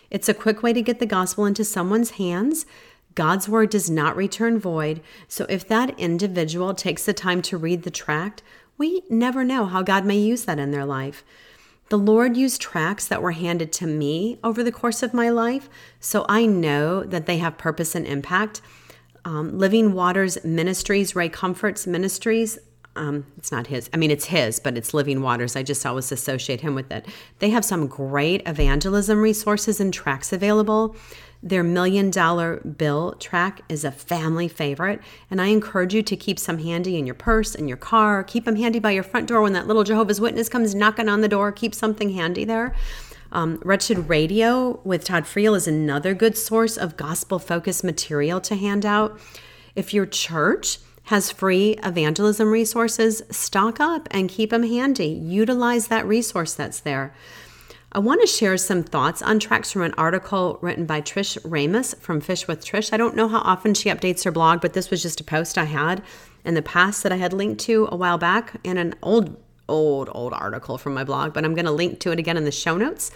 It's 0.10 0.28
a 0.28 0.34
quick 0.34 0.64
way 0.64 0.74
to 0.74 0.82
get 0.82 0.98
the 0.98 1.06
gospel 1.06 1.46
into 1.46 1.64
someone's 1.64 2.12
hands 2.12 2.66
God's 3.16 3.50
word 3.50 3.70
does 3.70 3.90
not 3.90 4.16
return 4.16 4.60
void. 4.60 5.02
So 5.28 5.46
if 5.50 5.68
that 5.68 6.00
individual 6.00 6.74
takes 6.74 7.06
the 7.06 7.14
time 7.14 7.42
to 7.44 7.58
read 7.58 7.84
the 7.84 7.92
tract, 7.92 8.42
we 8.78 9.04
never 9.10 9.44
know 9.44 9.66
how 9.66 9.82
God 9.82 10.06
may 10.06 10.18
use 10.18 10.46
that 10.46 10.60
in 10.60 10.72
their 10.72 10.86
life. 10.86 11.24
The 11.90 11.98
Lord 11.98 12.38
used 12.38 12.62
tracts 12.62 13.08
that 13.08 13.22
were 13.22 13.32
handed 13.32 13.74
to 13.74 13.88
me 13.88 14.38
over 14.44 14.64
the 14.64 14.72
course 14.72 15.02
of 15.02 15.14
my 15.14 15.30
life, 15.30 15.70
so 16.00 16.26
I 16.30 16.46
know 16.46 17.04
that 17.04 17.26
they 17.26 17.40
have 17.40 17.58
purpose 17.58 17.96
and 17.96 18.06
impact. 18.06 18.62
Um, 19.26 19.58
Living 19.58 19.94
Waters 19.94 20.38
Ministries, 20.46 21.16
Ray 21.16 21.30
Comforts 21.30 21.88
Ministries, 21.88 22.60
um, 22.96 23.26
it's 23.38 23.52
not 23.52 23.68
his. 23.68 23.90
I 23.94 23.98
mean, 23.98 24.12
it's 24.12 24.26
his, 24.26 24.60
but 24.60 24.78
it's 24.78 24.94
Living 24.94 25.22
Waters. 25.22 25.56
I 25.56 25.64
just 25.64 25.86
always 25.86 26.12
associate 26.12 26.62
him 26.62 26.76
with 26.76 26.92
it. 26.92 27.08
They 27.40 27.50
have 27.50 27.64
some 27.64 27.88
great 27.88 28.42
evangelism 28.46 29.20
resources 29.20 29.80
and 29.80 29.94
tracts 29.94 30.34
available. 30.34 30.96
Their 31.42 31.64
million 31.64 32.12
dollar 32.12 32.58
bill 32.58 33.14
track 33.14 33.62
is 33.70 33.86
a 33.86 33.92
family 33.92 34.50
favorite, 34.50 35.00
and 35.32 35.42
I 35.42 35.48
encourage 35.48 35.94
you 35.94 36.04
to 36.04 36.18
keep 36.18 36.38
some 36.38 36.58
handy 36.58 36.98
in 36.98 37.06
your 37.06 37.16
purse, 37.16 37.56
in 37.56 37.68
your 37.68 37.78
car. 37.78 38.24
Keep 38.26 38.44
them 38.44 38.58
handy 38.58 38.80
by 38.80 38.92
your 38.92 39.04
front 39.04 39.28
door 39.28 39.42
when 39.42 39.54
that 39.54 39.66
little 39.66 39.86
Jehovah's 39.86 40.20
Witness 40.20 40.50
comes 40.50 40.76
knocking 40.76 41.08
on 41.08 41.22
the 41.22 41.30
door. 41.30 41.52
Keep 41.54 41.74
something 41.74 42.10
handy 42.10 42.44
there. 42.44 42.76
Um, 43.32 43.62
Wretched 43.64 44.10
Radio 44.10 44.82
with 44.84 45.06
Todd 45.06 45.24
Friel 45.24 45.56
is 45.56 45.68
another 45.68 46.14
good 46.14 46.38
source 46.38 46.78
of 46.78 46.98
gospel 46.98 47.40
focused 47.40 47.84
material 47.84 48.42
to 48.42 48.56
hand 48.56 48.86
out. 48.86 49.20
If 49.76 49.94
your 49.94 50.06
church 50.08 50.80
has 51.04 51.32
free 51.32 51.78
evangelism 51.84 52.52
resources, 52.52 53.22
stock 53.32 53.80
up 53.80 54.08
and 54.12 54.30
keep 54.30 54.50
them 54.50 54.64
handy. 54.64 55.08
Utilize 55.08 55.88
that 55.88 56.06
resource 56.06 56.54
that's 56.54 56.82
there. 56.82 57.16
I 57.92 57.98
want 57.98 58.22
to 58.22 58.28
share 58.28 58.56
some 58.58 58.84
thoughts 58.84 59.24
on 59.24 59.40
tracks 59.40 59.72
from 59.72 59.82
an 59.82 59.96
article 59.98 60.60
written 60.62 60.86
by 60.86 61.02
Trish 61.02 61.40
Ramus 61.44 61.96
from 61.96 62.22
Fish 62.22 62.48
with 62.48 62.64
Trish. 62.64 62.94
I 62.94 62.98
don't 62.98 63.16
know 63.16 63.28
how 63.28 63.40
often 63.40 63.74
she 63.74 63.90
updates 63.90 64.26
her 64.26 64.32
blog, 64.32 64.62
but 64.62 64.74
this 64.74 64.92
was 64.92 65.02
just 65.02 65.20
a 65.20 65.24
post 65.24 65.58
I 65.58 65.64
had 65.64 66.04
in 66.46 66.54
the 66.54 66.62
past 66.62 67.02
that 67.02 67.12
I 67.12 67.16
had 67.16 67.34
linked 67.34 67.62
to 67.62 67.90
a 67.92 67.96
while 67.96 68.20
back 68.20 68.58
in 68.64 68.78
an 68.78 68.94
old, 69.02 69.42
old, 69.68 70.08
old 70.12 70.34
article 70.34 70.78
from 70.78 70.94
my 70.94 71.04
blog, 71.04 71.34
but 71.34 71.44
I'm 71.44 71.56
going 71.56 71.66
to 71.66 71.72
link 71.72 72.00
to 72.02 72.12
it 72.12 72.20
again 72.20 72.38
in 72.38 72.46
the 72.46 72.52
show 72.52 72.78
notes 72.78 73.10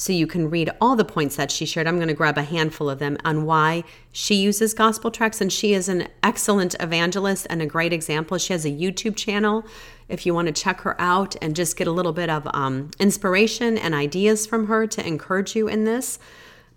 so 0.00 0.14
you 0.14 0.26
can 0.26 0.48
read 0.48 0.70
all 0.80 0.96
the 0.96 1.04
points 1.04 1.36
that 1.36 1.50
she 1.50 1.66
shared. 1.66 1.86
I'm 1.86 1.96
going 1.96 2.08
to 2.08 2.14
grab 2.14 2.38
a 2.38 2.42
handful 2.42 2.88
of 2.88 3.00
them 3.00 3.18
on 3.22 3.44
why 3.44 3.84
she 4.12 4.36
uses 4.36 4.72
gospel 4.72 5.10
tracks. 5.10 5.42
And 5.42 5.52
she 5.52 5.74
is 5.74 5.90
an 5.90 6.08
excellent 6.22 6.74
evangelist 6.80 7.46
and 7.50 7.60
a 7.60 7.66
great 7.66 7.92
example. 7.92 8.38
She 8.38 8.54
has 8.54 8.64
a 8.64 8.70
YouTube 8.70 9.14
channel 9.14 9.62
if 10.08 10.24
you 10.24 10.32
want 10.32 10.46
to 10.46 10.54
check 10.54 10.80
her 10.80 10.98
out 10.98 11.36
and 11.42 11.54
just 11.54 11.76
get 11.76 11.86
a 11.86 11.90
little 11.90 12.14
bit 12.14 12.30
of 12.30 12.48
um, 12.54 12.92
inspiration 12.98 13.76
and 13.76 13.94
ideas 13.94 14.46
from 14.46 14.68
her 14.68 14.86
to 14.86 15.06
encourage 15.06 15.54
you 15.54 15.68
in 15.68 15.84
this. 15.84 16.18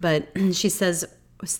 But 0.01 0.27
she 0.51 0.67
says 0.67 1.05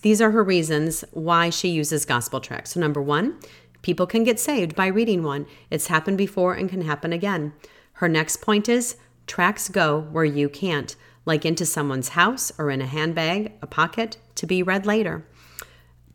these 0.01 0.21
are 0.21 0.31
her 0.31 0.43
reasons 0.43 1.05
why 1.11 1.49
she 1.49 1.69
uses 1.69 2.03
gospel 2.03 2.41
tracks. 2.41 2.71
So, 2.71 2.81
number 2.81 3.01
one, 3.01 3.39
people 3.83 4.05
can 4.05 4.25
get 4.25 4.37
saved 4.37 4.75
by 4.75 4.87
reading 4.87 5.23
one. 5.23 5.45
It's 5.69 5.87
happened 5.87 6.17
before 6.17 6.55
and 6.55 6.69
can 6.69 6.81
happen 6.81 7.13
again. 7.13 7.53
Her 7.93 8.09
next 8.09 8.41
point 8.41 8.67
is 8.67 8.97
tracks 9.27 9.69
go 9.69 10.01
where 10.11 10.25
you 10.25 10.49
can't 10.49 10.97
like 11.25 11.45
into 11.45 11.65
someone's 11.65 12.09
house 12.09 12.51
or 12.57 12.69
in 12.69 12.81
a 12.81 12.85
handbag, 12.85 13.53
a 13.61 13.67
pocket, 13.67 14.17
to 14.35 14.45
be 14.45 14.63
read 14.63 14.85
later. 14.85 15.25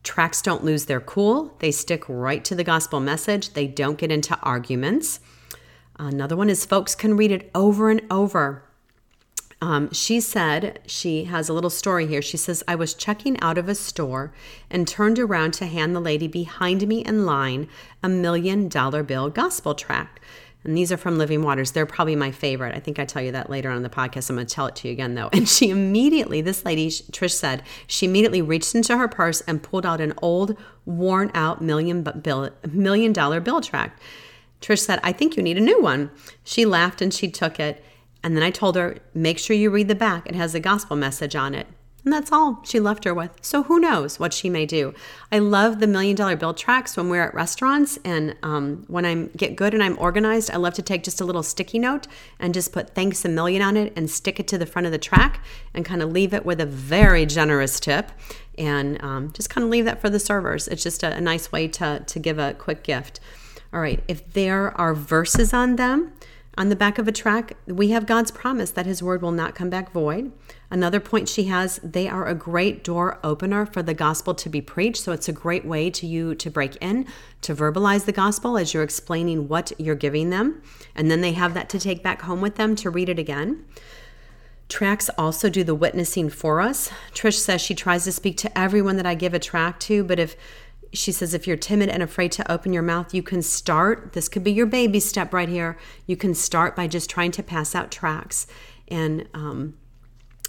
Tracks 0.02 0.40
don't 0.42 0.64
lose 0.64 0.86
their 0.86 1.00
cool, 1.00 1.54
they 1.58 1.70
stick 1.70 2.04
right 2.08 2.44
to 2.44 2.54
the 2.54 2.64
gospel 2.64 3.00
message, 3.00 3.52
they 3.52 3.66
don't 3.66 3.98
get 3.98 4.12
into 4.12 4.38
arguments. 4.40 5.20
Another 5.98 6.36
one 6.36 6.48
is 6.48 6.64
folks 6.64 6.94
can 6.94 7.16
read 7.16 7.32
it 7.32 7.50
over 7.54 7.90
and 7.90 8.02
over. 8.10 8.62
Um, 9.60 9.92
she 9.92 10.20
said, 10.20 10.78
she 10.86 11.24
has 11.24 11.48
a 11.48 11.52
little 11.52 11.70
story 11.70 12.06
here. 12.06 12.22
She 12.22 12.36
says, 12.36 12.62
I 12.68 12.76
was 12.76 12.94
checking 12.94 13.40
out 13.40 13.58
of 13.58 13.68
a 13.68 13.74
store 13.74 14.32
and 14.70 14.86
turned 14.86 15.18
around 15.18 15.52
to 15.54 15.66
hand 15.66 15.96
the 15.96 16.00
lady 16.00 16.28
behind 16.28 16.86
me 16.86 17.04
in 17.04 17.26
line 17.26 17.68
a 18.00 18.08
million 18.08 18.68
dollar 18.68 19.02
bill 19.02 19.30
gospel 19.30 19.74
tract. 19.74 20.20
And 20.64 20.76
these 20.76 20.90
are 20.90 20.96
from 20.96 21.18
Living 21.18 21.42
Waters. 21.42 21.70
They're 21.70 21.86
probably 21.86 22.16
my 22.16 22.32
favorite. 22.32 22.74
I 22.74 22.80
think 22.80 22.98
I 22.98 23.04
tell 23.04 23.22
you 23.22 23.32
that 23.32 23.48
later 23.48 23.70
on 23.70 23.76
in 23.76 23.82
the 23.82 23.88
podcast. 23.88 24.28
I'm 24.28 24.36
going 24.36 24.46
to 24.46 24.54
tell 24.54 24.66
it 24.66 24.76
to 24.76 24.88
you 24.88 24.92
again, 24.92 25.14
though. 25.14 25.30
And 25.32 25.48
she 25.48 25.70
immediately, 25.70 26.40
this 26.40 26.64
lady, 26.64 26.90
Trish 26.90 27.32
said, 27.32 27.62
she 27.86 28.06
immediately 28.06 28.42
reached 28.42 28.74
into 28.74 28.96
her 28.96 29.08
purse 29.08 29.40
and 29.42 29.62
pulled 29.62 29.86
out 29.86 30.00
an 30.00 30.14
old, 30.20 30.56
worn 30.84 31.30
out 31.32 31.62
million, 31.62 32.02
bill, 32.02 32.50
million 32.70 33.12
dollar 33.12 33.40
bill 33.40 33.60
tract. 33.60 34.02
Trish 34.60 34.80
said, 34.80 34.98
I 35.02 35.12
think 35.12 35.36
you 35.36 35.42
need 35.42 35.58
a 35.58 35.62
new 35.62 35.80
one. 35.80 36.10
She 36.42 36.64
laughed 36.64 37.00
and 37.00 37.14
she 37.14 37.30
took 37.30 37.60
it. 37.60 37.84
And 38.24 38.36
then 38.36 38.42
I 38.42 38.50
told 38.50 38.74
her, 38.74 38.98
make 39.14 39.38
sure 39.38 39.54
you 39.54 39.70
read 39.70 39.86
the 39.86 39.94
back. 39.94 40.26
It 40.26 40.34
has 40.34 40.54
a 40.54 40.60
gospel 40.60 40.96
message 40.96 41.36
on 41.36 41.54
it. 41.54 41.68
And 42.08 42.12
that's 42.14 42.32
all 42.32 42.62
she 42.64 42.80
left 42.80 43.04
her 43.04 43.12
with. 43.12 43.32
So 43.42 43.64
who 43.64 43.78
knows 43.78 44.18
what 44.18 44.32
she 44.32 44.48
may 44.48 44.64
do. 44.64 44.94
I 45.30 45.40
love 45.40 45.78
the 45.78 45.86
million 45.86 46.16
dollar 46.16 46.36
bill 46.36 46.54
tracks 46.54 46.96
when 46.96 47.10
we're 47.10 47.22
at 47.22 47.34
restaurants 47.34 47.98
and 48.02 48.34
um, 48.42 48.86
when 48.88 49.04
I 49.04 49.26
get 49.36 49.56
good 49.56 49.74
and 49.74 49.82
I'm 49.82 49.98
organized, 49.98 50.50
I 50.50 50.56
love 50.56 50.72
to 50.72 50.82
take 50.82 51.02
just 51.02 51.20
a 51.20 51.26
little 51.26 51.42
sticky 51.42 51.78
note 51.78 52.06
and 52.38 52.54
just 52.54 52.72
put 52.72 52.94
thanks 52.94 53.26
a 53.26 53.28
million 53.28 53.60
on 53.60 53.76
it 53.76 53.92
and 53.94 54.08
stick 54.08 54.40
it 54.40 54.48
to 54.48 54.56
the 54.56 54.64
front 54.64 54.86
of 54.86 54.92
the 54.92 54.96
track 54.96 55.44
and 55.74 55.84
kind 55.84 56.00
of 56.00 56.10
leave 56.10 56.32
it 56.32 56.46
with 56.46 56.62
a 56.62 56.64
very 56.64 57.26
generous 57.26 57.78
tip 57.78 58.10
and 58.56 58.98
um, 59.04 59.30
just 59.34 59.50
kind 59.50 59.62
of 59.62 59.70
leave 59.70 59.84
that 59.84 60.00
for 60.00 60.08
the 60.08 60.18
servers. 60.18 60.66
It's 60.66 60.82
just 60.82 61.02
a, 61.02 61.14
a 61.14 61.20
nice 61.20 61.52
way 61.52 61.68
to, 61.68 62.02
to 62.06 62.18
give 62.18 62.38
a 62.38 62.54
quick 62.54 62.84
gift. 62.84 63.20
All 63.70 63.80
right, 63.80 64.02
if 64.08 64.32
there 64.32 64.74
are 64.80 64.94
verses 64.94 65.52
on 65.52 65.76
them, 65.76 66.14
on 66.56 66.70
the 66.70 66.76
back 66.76 66.98
of 66.98 67.06
a 67.06 67.12
track, 67.12 67.52
we 67.66 67.90
have 67.90 68.06
God's 68.06 68.30
promise 68.30 68.70
that 68.70 68.86
His 68.86 69.02
word 69.02 69.20
will 69.20 69.30
not 69.30 69.54
come 69.54 69.68
back 69.68 69.92
void. 69.92 70.32
Another 70.70 71.00
point 71.00 71.28
she 71.28 71.44
has, 71.44 71.80
they 71.82 72.08
are 72.08 72.26
a 72.26 72.34
great 72.34 72.84
door 72.84 73.18
opener 73.24 73.64
for 73.64 73.82
the 73.82 73.94
gospel 73.94 74.34
to 74.34 74.48
be 74.50 74.60
preached. 74.60 75.02
So 75.02 75.12
it's 75.12 75.28
a 75.28 75.32
great 75.32 75.64
way 75.64 75.88
to 75.90 76.06
you 76.06 76.34
to 76.34 76.50
break 76.50 76.76
in, 76.76 77.06
to 77.42 77.54
verbalize 77.54 78.04
the 78.04 78.12
gospel 78.12 78.58
as 78.58 78.74
you're 78.74 78.82
explaining 78.82 79.48
what 79.48 79.72
you're 79.78 79.94
giving 79.94 80.28
them. 80.30 80.62
And 80.94 81.10
then 81.10 81.22
they 81.22 81.32
have 81.32 81.54
that 81.54 81.70
to 81.70 81.80
take 81.80 82.02
back 82.02 82.22
home 82.22 82.42
with 82.42 82.56
them 82.56 82.76
to 82.76 82.90
read 82.90 83.08
it 83.08 83.18
again. 83.18 83.64
Tracks 84.68 85.08
also 85.16 85.48
do 85.48 85.64
the 85.64 85.74
witnessing 85.74 86.28
for 86.28 86.60
us. 86.60 86.90
Trish 87.14 87.38
says 87.38 87.62
she 87.62 87.74
tries 87.74 88.04
to 88.04 88.12
speak 88.12 88.36
to 88.38 88.58
everyone 88.58 88.96
that 88.96 89.06
I 89.06 89.14
give 89.14 89.32
a 89.32 89.38
track 89.38 89.80
to, 89.80 90.04
but 90.04 90.18
if 90.18 90.36
she 90.92 91.10
says 91.10 91.32
if 91.32 91.46
you're 91.46 91.56
timid 91.56 91.88
and 91.88 92.02
afraid 92.02 92.32
to 92.32 92.52
open 92.52 92.74
your 92.74 92.82
mouth, 92.82 93.14
you 93.14 93.22
can 93.22 93.40
start. 93.40 94.12
This 94.12 94.28
could 94.28 94.44
be 94.44 94.52
your 94.52 94.66
baby 94.66 95.00
step 95.00 95.32
right 95.32 95.48
here. 95.48 95.78
You 96.06 96.16
can 96.16 96.34
start 96.34 96.76
by 96.76 96.86
just 96.86 97.08
trying 97.08 97.30
to 97.32 97.42
pass 97.42 97.74
out 97.74 97.90
tracks 97.90 98.46
and 98.88 99.26
um, 99.32 99.74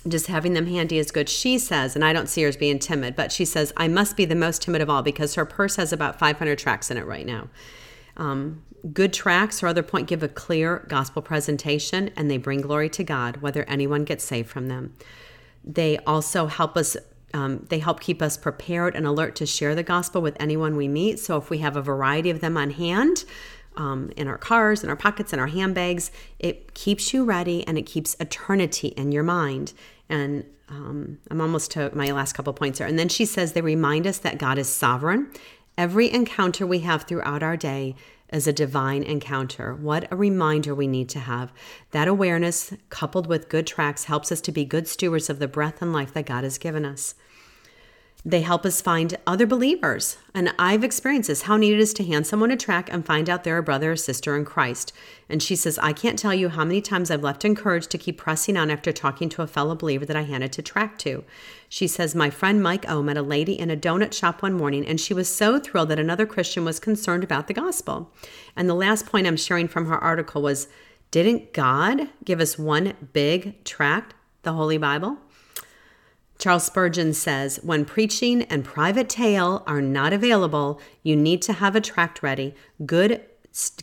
just 0.07 0.27
having 0.27 0.53
them 0.53 0.67
handy 0.67 0.97
is 0.97 1.11
good. 1.11 1.27
She 1.27 1.57
says, 1.57 1.95
and 1.95 2.05
I 2.05 2.13
don't 2.13 2.27
see 2.27 2.43
her 2.43 2.47
as 2.47 2.55
being 2.55 2.79
timid, 2.79 3.15
but 3.15 3.31
she 3.31 3.45
says, 3.45 3.73
I 3.75 3.87
must 3.87 4.15
be 4.15 4.25
the 4.25 4.35
most 4.35 4.61
timid 4.61 4.81
of 4.81 4.89
all 4.89 5.01
because 5.01 5.35
her 5.35 5.45
purse 5.45 5.75
has 5.75 5.91
about 5.91 6.17
500 6.17 6.57
tracks 6.57 6.89
in 6.89 6.97
it 6.97 7.05
right 7.05 7.25
now. 7.25 7.49
Um, 8.15 8.63
good 8.93 9.11
tracks, 9.11 9.59
her 9.59 9.67
other 9.67 9.83
point, 9.83 10.07
give 10.07 10.23
a 10.23 10.29
clear 10.29 10.85
gospel 10.87 11.21
presentation 11.21 12.11
and 12.15 12.31
they 12.31 12.37
bring 12.37 12.61
glory 12.61 12.89
to 12.89 13.03
God, 13.03 13.37
whether 13.37 13.63
anyone 13.65 14.05
gets 14.05 14.23
saved 14.23 14.49
from 14.49 14.67
them. 14.67 14.95
They 15.63 15.97
also 15.99 16.47
help 16.47 16.77
us 16.77 16.95
um, 17.31 17.67
they 17.69 17.77
help 17.77 17.99
keep 17.99 18.23
us 18.23 18.37
prepared 18.37 18.95
and 18.95 19.05
alert 19.05 19.35
to 19.35 19.45
share 19.45 19.75
the 19.75 19.83
gospel 19.83 20.19
with 20.19 20.35
anyone 20.39 20.75
we 20.75 20.87
meet. 20.87 21.19
So 21.19 21.37
if 21.37 21.51
we 21.51 21.59
have 21.59 21.75
a 21.75 21.81
variety 21.81 22.31
of 22.31 22.41
them 22.41 22.57
on 22.57 22.71
hand, 22.71 23.23
um, 23.79 24.11
in 24.17 24.27
our 24.27 24.37
cars, 24.37 24.83
in 24.83 24.89
our 24.89 24.95
pockets, 24.95 25.31
in 25.33 25.39
our 25.39 25.47
handbags, 25.47 26.11
it 26.37 26.73
keeps 26.73 27.13
you 27.13 27.23
ready 27.23 27.65
and 27.65 27.77
it 27.77 27.83
keeps 27.83 28.15
eternity 28.19 28.89
in 28.89 29.11
your 29.11 29.23
mind. 29.23 29.73
And 30.09 30.43
um, 30.67 31.17
I'm 31.31 31.41
almost 31.41 31.71
to 31.71 31.89
my 31.95 32.11
last 32.11 32.33
couple 32.33 32.53
points 32.53 32.77
here. 32.77 32.87
And 32.87 32.99
then 32.99 33.09
she 33.09 33.25
says 33.25 33.53
they 33.53 33.61
remind 33.61 34.05
us 34.05 34.19
that 34.19 34.37
God 34.37 34.57
is 34.57 34.67
sovereign. 34.67 35.31
Every 35.77 36.11
encounter 36.11 36.67
we 36.67 36.79
have 36.79 37.03
throughout 37.03 37.41
our 37.41 37.55
day 37.55 37.95
is 38.33 38.47
a 38.47 38.53
divine 38.53 39.01
encounter. 39.01 39.73
What 39.73 40.11
a 40.11 40.15
reminder 40.15 40.75
we 40.75 40.85
need 40.85 41.09
to 41.09 41.19
have. 41.19 41.51
That 41.91 42.09
awareness, 42.09 42.73
coupled 42.89 43.27
with 43.27 43.49
good 43.49 43.65
tracks, 43.65 44.03
helps 44.03 44.31
us 44.31 44.41
to 44.41 44.51
be 44.51 44.65
good 44.65 44.87
stewards 44.87 45.29
of 45.29 45.39
the 45.39 45.47
breath 45.47 45.81
and 45.81 45.93
life 45.93 46.13
that 46.13 46.25
God 46.25 46.43
has 46.43 46.57
given 46.57 46.85
us. 46.85 47.15
They 48.25 48.41
help 48.41 48.65
us 48.65 48.81
find 48.81 49.15
other 49.25 49.45
believers. 49.45 50.17
And 50.33 50.53
I've 50.59 50.83
experienced 50.83 51.29
this 51.29 51.43
how 51.43 51.55
neat 51.55 51.73
it 51.73 51.79
is 51.79 51.93
to 51.93 52.03
hand 52.03 52.27
someone 52.27 52.51
a 52.51 52.57
track 52.57 52.91
and 52.91 53.05
find 53.05 53.29
out 53.29 53.45
they're 53.45 53.57
a 53.57 53.63
brother 53.63 53.93
or 53.93 53.95
sister 53.95 54.35
in 54.35 54.43
Christ. 54.43 54.91
And 55.29 55.41
she 55.41 55.55
says, 55.55 55.79
I 55.81 55.93
can't 55.93 56.19
tell 56.19 56.33
you 56.33 56.49
how 56.49 56.65
many 56.65 56.81
times 56.81 57.09
I've 57.09 57.23
left 57.23 57.45
encouraged 57.45 57.89
to 57.91 57.97
keep 57.97 58.17
pressing 58.17 58.57
on 58.57 58.69
after 58.69 58.91
talking 58.91 59.29
to 59.29 59.41
a 59.41 59.47
fellow 59.47 59.73
believer 59.73 60.05
that 60.05 60.17
I 60.17 60.23
handed 60.23 60.51
to 60.53 60.61
track 60.61 60.97
to. 60.99 61.23
She 61.69 61.87
says, 61.87 62.13
My 62.13 62.29
friend 62.29 62.61
Mike 62.61 62.89
O 62.89 63.01
met 63.01 63.15
a 63.15 63.21
lady 63.21 63.57
in 63.57 63.71
a 63.71 63.77
donut 63.77 64.13
shop 64.13 64.41
one 64.41 64.53
morning, 64.53 64.85
and 64.85 64.99
she 64.99 65.13
was 65.13 65.33
so 65.33 65.57
thrilled 65.57 65.87
that 65.89 65.99
another 65.99 66.25
Christian 66.25 66.65
was 66.65 66.79
concerned 66.79 67.23
about 67.23 67.47
the 67.47 67.53
gospel. 67.53 68.11
And 68.53 68.67
the 68.67 68.73
last 68.73 69.05
point 69.05 69.27
I'm 69.27 69.37
sharing 69.37 69.69
from 69.69 69.85
her 69.85 69.97
article 69.97 70.41
was 70.41 70.67
Didn't 71.11 71.53
God 71.53 72.09
give 72.25 72.41
us 72.41 72.59
one 72.59 72.95
big 73.13 73.63
tract, 73.63 74.13
the 74.43 74.53
Holy 74.53 74.77
Bible? 74.77 75.19
Charles 76.39 76.63
Spurgeon 76.63 77.13
says, 77.13 77.59
when 77.63 77.83
preaching 77.85 78.43
and 78.43 78.63
private 78.63 79.09
tale 79.09 79.61
are 79.67 79.81
not 79.81 80.13
available, 80.13 80.79
you 81.03 81.15
need 81.15 81.41
to 81.43 81.53
have 81.53 81.75
a 81.75 81.81
tract 81.81 82.23
ready. 82.23 82.55
Good, 82.85 83.21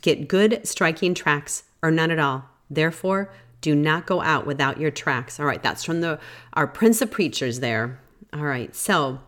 get 0.01 0.27
good 0.27 0.67
striking 0.67 1.15
tracks 1.15 1.65
or 1.83 1.91
none 1.91 2.11
at 2.11 2.19
all. 2.19 2.47
Therefore, 2.71 3.31
do 3.61 3.75
not 3.75 4.07
go 4.07 4.23
out 4.23 4.47
without 4.47 4.81
your 4.81 4.91
tracks. 4.91 5.39
All 5.39 5.47
right, 5.47 5.63
that's 5.63 5.85
from 5.85 6.01
the 6.01 6.19
our 6.55 6.67
Prince 6.67 7.03
of 7.03 7.11
Preachers 7.11 7.61
there. 7.61 8.01
All 8.33 8.45
right, 8.45 8.75
so 8.75 9.21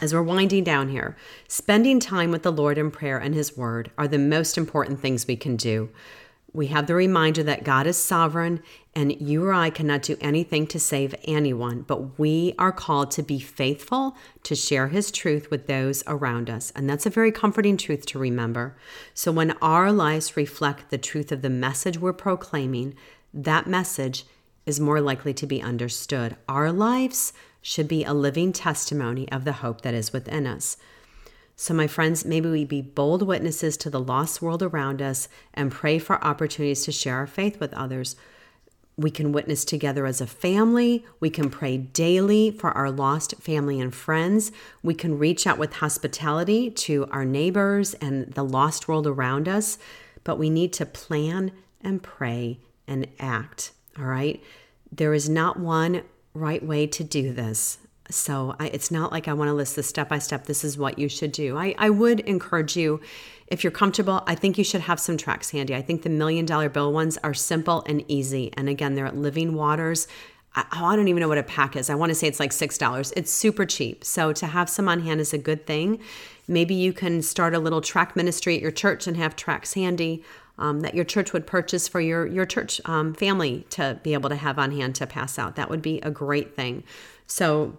as 0.00 0.14
we're 0.14 0.22
winding 0.22 0.64
down 0.64 0.88
here, 0.88 1.16
spending 1.48 2.00
time 2.00 2.30
with 2.30 2.42
the 2.44 2.52
Lord 2.52 2.78
in 2.78 2.90
prayer 2.90 3.18
and 3.18 3.34
His 3.34 3.56
Word 3.56 3.90
are 3.98 4.08
the 4.08 4.18
most 4.18 4.56
important 4.56 5.00
things 5.00 5.26
we 5.26 5.36
can 5.36 5.56
do 5.56 5.90
We 6.54 6.66
have 6.68 6.86
the 6.86 6.94
reminder 6.94 7.42
that 7.42 7.64
God 7.64 7.86
is 7.86 7.96
sovereign 7.96 8.62
and 8.94 9.18
you 9.20 9.44
or 9.44 9.54
I 9.54 9.70
cannot 9.70 10.02
do 10.02 10.16
anything 10.20 10.66
to 10.66 10.78
save 10.78 11.14
anyone, 11.24 11.82
but 11.82 12.18
we 12.18 12.54
are 12.58 12.72
called 12.72 13.10
to 13.12 13.22
be 13.22 13.38
faithful 13.38 14.16
to 14.42 14.54
share 14.54 14.88
his 14.88 15.10
truth 15.10 15.50
with 15.50 15.66
those 15.66 16.04
around 16.06 16.50
us. 16.50 16.72
And 16.76 16.88
that's 16.88 17.06
a 17.06 17.10
very 17.10 17.32
comforting 17.32 17.78
truth 17.78 18.04
to 18.06 18.18
remember. 18.18 18.76
So 19.14 19.32
when 19.32 19.52
our 19.62 19.90
lives 19.90 20.36
reflect 20.36 20.90
the 20.90 20.98
truth 20.98 21.32
of 21.32 21.40
the 21.40 21.50
message 21.50 21.98
we're 21.98 22.12
proclaiming, 22.12 22.94
that 23.32 23.66
message 23.66 24.26
is 24.66 24.78
more 24.78 25.00
likely 25.00 25.32
to 25.34 25.46
be 25.46 25.62
understood. 25.62 26.36
Our 26.48 26.70
lives 26.70 27.32
should 27.62 27.88
be 27.88 28.04
a 28.04 28.12
living 28.12 28.52
testimony 28.52 29.30
of 29.32 29.44
the 29.44 29.54
hope 29.54 29.80
that 29.82 29.94
is 29.94 30.12
within 30.12 30.46
us. 30.46 30.76
So, 31.56 31.74
my 31.74 31.86
friends, 31.86 32.24
maybe 32.24 32.50
we 32.50 32.64
be 32.64 32.82
bold 32.82 33.22
witnesses 33.22 33.76
to 33.78 33.90
the 33.90 34.00
lost 34.00 34.42
world 34.42 34.62
around 34.62 35.00
us 35.00 35.28
and 35.54 35.70
pray 35.70 35.98
for 35.98 36.22
opportunities 36.24 36.84
to 36.84 36.92
share 36.92 37.16
our 37.16 37.26
faith 37.26 37.60
with 37.60 37.72
others. 37.74 38.16
We 38.96 39.10
can 39.10 39.32
witness 39.32 39.64
together 39.64 40.04
as 40.06 40.20
a 40.20 40.26
family. 40.26 41.04
We 41.18 41.30
can 41.30 41.50
pray 41.50 41.78
daily 41.78 42.50
for 42.50 42.70
our 42.72 42.90
lost 42.90 43.34
family 43.40 43.80
and 43.80 43.94
friends. 43.94 44.52
We 44.82 44.94
can 44.94 45.18
reach 45.18 45.46
out 45.46 45.58
with 45.58 45.74
hospitality 45.74 46.70
to 46.70 47.06
our 47.10 47.24
neighbors 47.24 47.94
and 47.94 48.32
the 48.32 48.44
lost 48.44 48.88
world 48.88 49.06
around 49.06 49.48
us. 49.48 49.78
But 50.24 50.38
we 50.38 50.50
need 50.50 50.72
to 50.74 50.86
plan 50.86 51.52
and 51.80 52.02
pray 52.02 52.58
and 52.86 53.08
act. 53.18 53.72
All 53.98 54.04
right. 54.04 54.42
There 54.90 55.14
is 55.14 55.28
not 55.28 55.58
one 55.58 56.02
right 56.34 56.64
way 56.64 56.86
to 56.86 57.02
do 57.02 57.32
this. 57.32 57.78
So 58.10 58.54
I, 58.58 58.66
it's 58.68 58.90
not 58.90 59.10
like 59.10 59.26
I 59.26 59.32
want 59.32 59.48
to 59.48 59.54
list 59.54 59.76
the 59.76 59.82
step 59.82 60.08
by 60.08 60.18
step. 60.18 60.44
This 60.44 60.64
is 60.64 60.76
what 60.76 60.98
you 60.98 61.08
should 61.08 61.32
do. 61.32 61.56
I, 61.56 61.74
I 61.78 61.90
would 61.90 62.20
encourage 62.20 62.76
you, 62.76 63.00
if 63.52 63.62
you're 63.62 63.70
comfortable, 63.70 64.24
I 64.26 64.34
think 64.34 64.56
you 64.56 64.64
should 64.64 64.80
have 64.80 64.98
some 64.98 65.18
tracts 65.18 65.50
handy. 65.50 65.74
I 65.74 65.82
think 65.82 66.02
the 66.02 66.08
million 66.08 66.46
dollar 66.46 66.70
bill 66.70 66.90
ones 66.90 67.18
are 67.22 67.34
simple 67.34 67.84
and 67.86 68.02
easy. 68.08 68.50
And 68.56 68.66
again, 68.66 68.94
they're 68.94 69.06
at 69.06 69.14
Living 69.14 69.52
Waters. 69.54 70.08
I, 70.54 70.64
I 70.72 70.96
don't 70.96 71.08
even 71.08 71.20
know 71.20 71.28
what 71.28 71.36
a 71.36 71.42
pack 71.42 71.76
is. 71.76 71.90
I 71.90 71.94
want 71.94 72.08
to 72.08 72.14
say 72.14 72.26
it's 72.26 72.40
like 72.40 72.50
$6. 72.50 73.12
It's 73.14 73.30
super 73.30 73.66
cheap. 73.66 74.04
So 74.06 74.32
to 74.32 74.46
have 74.46 74.70
some 74.70 74.88
on 74.88 75.00
hand 75.00 75.20
is 75.20 75.34
a 75.34 75.38
good 75.38 75.66
thing. 75.66 76.00
Maybe 76.48 76.74
you 76.74 76.94
can 76.94 77.20
start 77.20 77.54
a 77.54 77.58
little 77.58 77.82
tract 77.82 78.16
ministry 78.16 78.56
at 78.56 78.62
your 78.62 78.70
church 78.70 79.06
and 79.06 79.18
have 79.18 79.36
tracts 79.36 79.74
handy. 79.74 80.24
Um, 80.58 80.80
that 80.80 80.94
your 80.94 81.04
church 81.04 81.32
would 81.32 81.46
purchase 81.46 81.88
for 81.88 82.00
your 82.00 82.26
your 82.26 82.44
church 82.44 82.78
um, 82.84 83.14
family 83.14 83.66
to 83.70 83.98
be 84.02 84.12
able 84.12 84.28
to 84.28 84.36
have 84.36 84.58
on 84.58 84.70
hand 84.70 84.94
to 84.96 85.06
pass 85.06 85.38
out. 85.38 85.56
That 85.56 85.70
would 85.70 85.80
be 85.80 85.98
a 86.02 86.10
great 86.10 86.54
thing. 86.54 86.84
So 87.26 87.78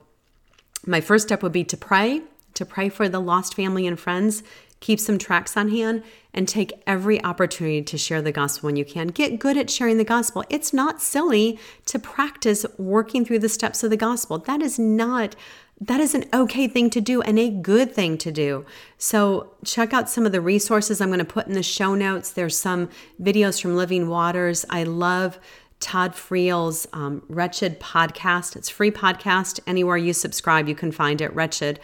my 0.86 1.00
first 1.00 1.28
step 1.28 1.44
would 1.44 1.52
be 1.52 1.64
to 1.66 1.78
pray, 1.78 2.24
to 2.56 2.66
pray 2.66 2.90
for 2.90 3.08
the 3.08 3.20
lost 3.20 3.54
family 3.54 3.86
and 3.86 3.98
friends, 3.98 4.42
keep 4.84 5.00
some 5.00 5.18
tracts 5.18 5.56
on 5.56 5.70
hand, 5.70 6.04
and 6.34 6.46
take 6.46 6.74
every 6.86 7.24
opportunity 7.24 7.82
to 7.82 7.98
share 7.98 8.22
the 8.22 8.34
gospel 8.34 8.68
when 8.68 8.76
you 8.76 8.84
can. 8.84 9.08
Get 9.08 9.40
good 9.40 9.58
at 9.58 9.70
sharing 9.70 9.98
the 9.98 10.04
gospel. 10.04 10.44
It's 10.50 10.74
not 10.74 11.02
silly 11.02 11.58
to 11.86 11.98
practice 11.98 12.66
working 12.78 13.24
through 13.24 13.40
the 13.40 13.50
steps 13.50 13.82
of 13.84 13.90
the 13.90 13.98
gospel. 13.98 14.38
That 14.40 14.62
is 14.62 14.78
not 14.78 15.36
that 15.82 16.00
is 16.00 16.14
an 16.14 16.26
okay 16.34 16.68
thing 16.68 16.90
to 16.92 17.02
do 17.02 17.22
and 17.22 17.38
a 17.38 17.50
good 17.50 17.94
thing 17.94 18.18
to 18.20 18.32
do. 18.32 18.66
So, 18.98 19.54
check 19.66 19.94
out 19.94 20.10
some 20.10 20.26
of 20.26 20.32
the 20.32 20.40
resources 20.40 21.02
I'm 21.02 21.10
going 21.10 21.20
to 21.20 21.26
put 21.26 21.48
in 21.48 21.54
the 21.54 21.64
show 21.64 21.96
notes. 21.96 22.32
There's 22.32 22.58
some 22.58 22.90
videos 23.22 23.62
from 23.62 23.76
Living 23.76 24.08
Waters. 24.08 24.66
I 24.70 24.84
love 24.84 25.40
Todd 25.80 26.16
Friel's 26.16 26.88
um, 26.94 27.24
Wretched 27.28 27.80
podcast. 27.80 28.56
It's 28.56 28.70
free 28.70 28.92
podcast. 28.92 29.60
Anywhere 29.66 29.98
you 29.98 30.14
subscribe, 30.14 30.70
you 30.70 30.76
can 30.76 30.92
find 30.92 31.20
it, 31.20 31.34
Wretched. 31.34 31.80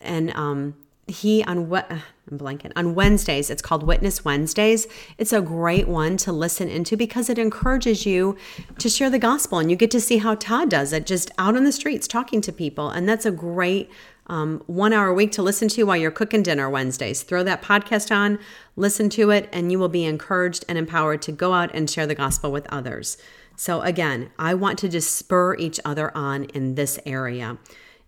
And 0.00 0.34
um, 0.34 0.74
he 1.06 1.44
on 1.44 1.68
what 1.68 1.90
I'm 2.30 2.38
blanking 2.38 2.72
on 2.76 2.94
Wednesdays. 2.94 3.48
It's 3.48 3.62
called 3.62 3.82
Witness 3.82 4.24
Wednesdays. 4.24 4.86
It's 5.16 5.32
a 5.32 5.40
great 5.40 5.88
one 5.88 6.16
to 6.18 6.32
listen 6.32 6.68
into 6.68 6.96
because 6.96 7.30
it 7.30 7.38
encourages 7.38 8.04
you 8.04 8.36
to 8.78 8.88
share 8.88 9.08
the 9.08 9.18
gospel, 9.18 9.58
and 9.58 9.70
you 9.70 9.76
get 9.76 9.90
to 9.92 10.00
see 10.00 10.18
how 10.18 10.34
Todd 10.34 10.68
does 10.68 10.92
it, 10.92 11.06
just 11.06 11.30
out 11.38 11.56
on 11.56 11.64
the 11.64 11.72
streets 11.72 12.06
talking 12.06 12.40
to 12.42 12.52
people, 12.52 12.90
and 12.90 13.08
that's 13.08 13.26
a 13.26 13.30
great 13.30 13.90
um, 14.26 14.62
one 14.66 14.92
hour 14.92 15.08
a 15.08 15.14
week 15.14 15.32
to 15.32 15.42
listen 15.42 15.68
to 15.68 15.84
while 15.84 15.96
you're 15.96 16.10
cooking 16.10 16.42
dinner 16.42 16.68
Wednesdays. 16.68 17.22
Throw 17.22 17.42
that 17.44 17.62
podcast 17.62 18.14
on, 18.14 18.38
listen 18.76 19.08
to 19.10 19.30
it, 19.30 19.48
and 19.52 19.72
you 19.72 19.78
will 19.78 19.88
be 19.88 20.04
encouraged 20.04 20.66
and 20.68 20.76
empowered 20.76 21.22
to 21.22 21.32
go 21.32 21.54
out 21.54 21.70
and 21.74 21.88
share 21.88 22.06
the 22.06 22.14
gospel 22.14 22.52
with 22.52 22.66
others. 22.66 23.16
So, 23.56 23.80
again, 23.80 24.30
I 24.38 24.54
want 24.54 24.78
to 24.80 24.88
just 24.88 25.16
spur 25.16 25.56
each 25.56 25.80
other 25.84 26.16
on 26.16 26.44
in 26.44 26.74
this 26.74 26.98
area. 27.06 27.58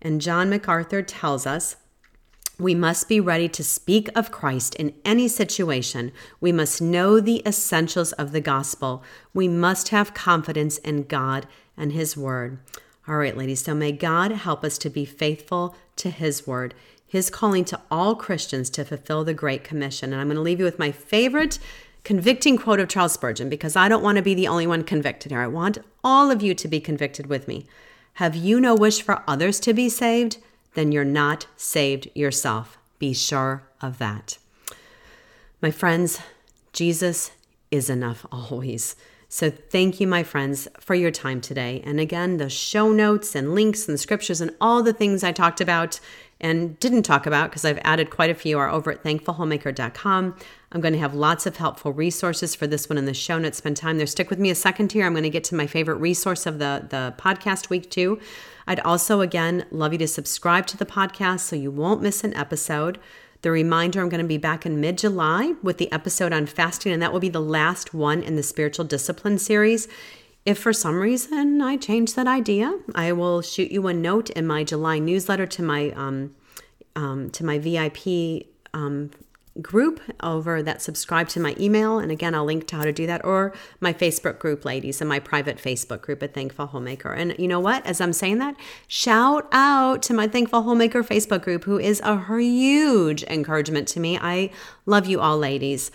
And 0.01 0.21
John 0.21 0.49
MacArthur 0.49 1.01
tells 1.01 1.45
us 1.45 1.75
we 2.61 2.75
must 2.75 3.09
be 3.09 3.19
ready 3.19 3.49
to 3.49 3.63
speak 3.63 4.07
of 4.15 4.31
Christ 4.31 4.75
in 4.75 4.93
any 5.03 5.27
situation. 5.27 6.11
We 6.39 6.51
must 6.51 6.81
know 6.81 7.19
the 7.19 7.41
essentials 7.45 8.11
of 8.13 8.31
the 8.31 8.41
gospel. 8.41 9.03
We 9.33 9.47
must 9.47 9.89
have 9.89 10.13
confidence 10.13 10.77
in 10.77 11.03
God 11.03 11.47
and 11.75 11.91
His 11.91 12.15
word. 12.15 12.59
All 13.07 13.15
right, 13.15 13.35
ladies, 13.35 13.63
so 13.63 13.73
may 13.73 13.91
God 13.91 14.31
help 14.31 14.63
us 14.63 14.77
to 14.79 14.89
be 14.89 15.05
faithful 15.05 15.75
to 15.95 16.11
His 16.11 16.45
word, 16.45 16.75
His 17.07 17.31
calling 17.31 17.65
to 17.65 17.81
all 17.89 18.15
Christians 18.15 18.69
to 18.71 18.85
fulfill 18.85 19.23
the 19.23 19.33
Great 19.33 19.63
Commission. 19.63 20.13
And 20.13 20.21
I'm 20.21 20.27
going 20.27 20.35
to 20.35 20.41
leave 20.41 20.59
you 20.59 20.65
with 20.65 20.79
my 20.79 20.91
favorite 20.91 21.57
convicting 22.03 22.57
quote 22.57 22.79
of 22.79 22.89
Charles 22.89 23.13
Spurgeon 23.13 23.49
because 23.49 23.75
I 23.75 23.89
don't 23.89 24.03
want 24.03 24.17
to 24.17 24.23
be 24.23 24.35
the 24.35 24.47
only 24.47 24.67
one 24.67 24.83
convicted 24.83 25.31
here. 25.31 25.41
I 25.41 25.47
want 25.47 25.79
all 26.03 26.29
of 26.29 26.43
you 26.43 26.53
to 26.53 26.67
be 26.67 26.79
convicted 26.79 27.25
with 27.25 27.47
me. 27.47 27.65
Have 28.15 28.35
you 28.35 28.59
no 28.59 28.75
wish 28.75 29.01
for 29.01 29.23
others 29.27 29.59
to 29.61 29.73
be 29.73 29.89
saved? 29.89 30.37
Then 30.73 30.91
you're 30.91 31.03
not 31.03 31.47
saved 31.57 32.09
yourself. 32.15 32.77
Be 32.99 33.13
sure 33.13 33.63
of 33.81 33.97
that. 33.97 34.37
My 35.61 35.71
friends, 35.71 36.19
Jesus 36.73 37.31
is 37.69 37.89
enough 37.89 38.25
always. 38.31 38.95
So, 39.33 39.49
thank 39.49 40.01
you, 40.01 40.07
my 40.07 40.23
friends, 40.23 40.67
for 40.77 40.93
your 40.93 41.09
time 41.09 41.39
today. 41.39 41.81
And 41.85 42.01
again, 42.01 42.35
the 42.35 42.49
show 42.49 42.91
notes 42.91 43.33
and 43.33 43.55
links 43.55 43.87
and 43.87 43.97
scriptures 43.97 44.41
and 44.41 44.53
all 44.59 44.83
the 44.83 44.91
things 44.91 45.23
I 45.23 45.31
talked 45.31 45.61
about 45.61 46.01
and 46.41 46.77
didn't 46.79 47.03
talk 47.03 47.25
about 47.25 47.49
because 47.49 47.63
I've 47.63 47.79
added 47.83 48.09
quite 48.09 48.29
a 48.29 48.35
few 48.35 48.57
are 48.59 48.69
over 48.69 48.91
at 48.91 49.03
thankfulhomemaker.com. 49.03 50.35
I'm 50.73 50.81
going 50.81 50.93
to 50.93 50.99
have 50.99 51.13
lots 51.13 51.45
of 51.45 51.55
helpful 51.55 51.93
resources 51.93 52.55
for 52.55 52.67
this 52.67 52.89
one 52.89 52.97
in 52.97 53.05
the 53.05 53.13
show 53.13 53.37
notes. 53.37 53.59
Spend 53.59 53.77
time 53.77 53.97
there. 53.97 54.07
Stick 54.07 54.29
with 54.29 54.39
me 54.39 54.49
a 54.49 54.55
second 54.55 54.91
here. 54.91 55.05
I'm 55.05 55.13
going 55.13 55.23
to 55.23 55.29
get 55.29 55.45
to 55.45 55.55
my 55.55 55.67
favorite 55.67 55.95
resource 55.95 56.45
of 56.45 56.59
the, 56.59 56.87
the 56.89 57.13
podcast 57.17 57.69
week, 57.69 57.89
too. 57.89 58.19
I'd 58.67 58.79
also, 58.81 59.21
again, 59.21 59.65
love 59.71 59.93
you 59.93 59.99
to 59.99 60.07
subscribe 60.07 60.67
to 60.67 60.77
the 60.77 60.85
podcast 60.85 61.41
so 61.41 61.55
you 61.55 61.71
won't 61.71 62.01
miss 62.01 62.23
an 62.23 62.35
episode. 62.35 62.99
The 63.41 63.51
reminder 63.51 64.01
I'm 64.01 64.09
going 64.09 64.21
to 64.21 64.27
be 64.27 64.37
back 64.37 64.65
in 64.65 64.79
mid 64.79 64.97
July 64.99 65.55
with 65.63 65.77
the 65.77 65.91
episode 65.91 66.31
on 66.31 66.45
fasting, 66.45 66.91
and 66.91 67.01
that 67.01 67.11
will 67.11 67.19
be 67.19 67.29
the 67.29 67.41
last 67.41 67.93
one 67.93 68.21
in 68.21 68.35
the 68.35 68.43
spiritual 68.43 68.85
discipline 68.85 69.39
series. 69.39 69.87
If 70.45 70.57
for 70.57 70.73
some 70.73 70.99
reason 70.99 71.61
I 71.61 71.77
change 71.77 72.13
that 72.15 72.27
idea, 72.27 72.79
I 72.95 73.11
will 73.13 73.41
shoot 73.41 73.71
you 73.71 73.87
a 73.87 73.93
note 73.93 74.29
in 74.31 74.45
my 74.45 74.63
July 74.63 74.99
newsletter 74.99 75.45
to 75.47 75.63
my 75.63 75.91
um, 75.91 76.35
um, 76.95 77.29
to 77.31 77.45
my 77.45 77.57
VIP 77.57 78.47
um, 78.73 79.11
group 79.61 79.99
over 80.21 80.63
that 80.63 80.81
subscribe 80.81 81.27
to 81.29 81.39
my 81.39 81.55
email. 81.59 81.99
And 81.99 82.11
again, 82.11 82.33
I'll 82.33 82.45
link 82.45 82.67
to 82.67 82.77
how 82.77 82.83
to 82.83 82.93
do 82.93 83.05
that 83.07 83.25
or 83.25 83.53
my 83.79 83.91
Facebook 83.91 84.39
group, 84.39 84.63
ladies, 84.63 85.01
and 85.01 85.09
my 85.09 85.19
private 85.19 85.57
Facebook 85.57 86.01
group 86.01 86.23
at 86.23 86.33
Thankful 86.33 86.67
Homemaker. 86.67 87.11
And 87.11 87.35
you 87.37 87.47
know 87.47 87.59
what? 87.59 87.85
As 87.85 87.99
I'm 87.99 88.13
saying 88.13 88.37
that, 88.37 88.55
shout 88.87 89.47
out 89.51 90.01
to 90.03 90.13
my 90.13 90.27
Thankful 90.27 90.61
Homemaker 90.61 91.03
Facebook 91.03 91.41
group, 91.41 91.65
who 91.65 91.77
is 91.77 91.99
a 92.03 92.17
huge 92.37 93.23
encouragement 93.23 93.87
to 93.89 93.99
me. 93.99 94.17
I 94.17 94.51
love 94.85 95.07
you 95.07 95.19
all, 95.19 95.37
ladies. 95.37 95.91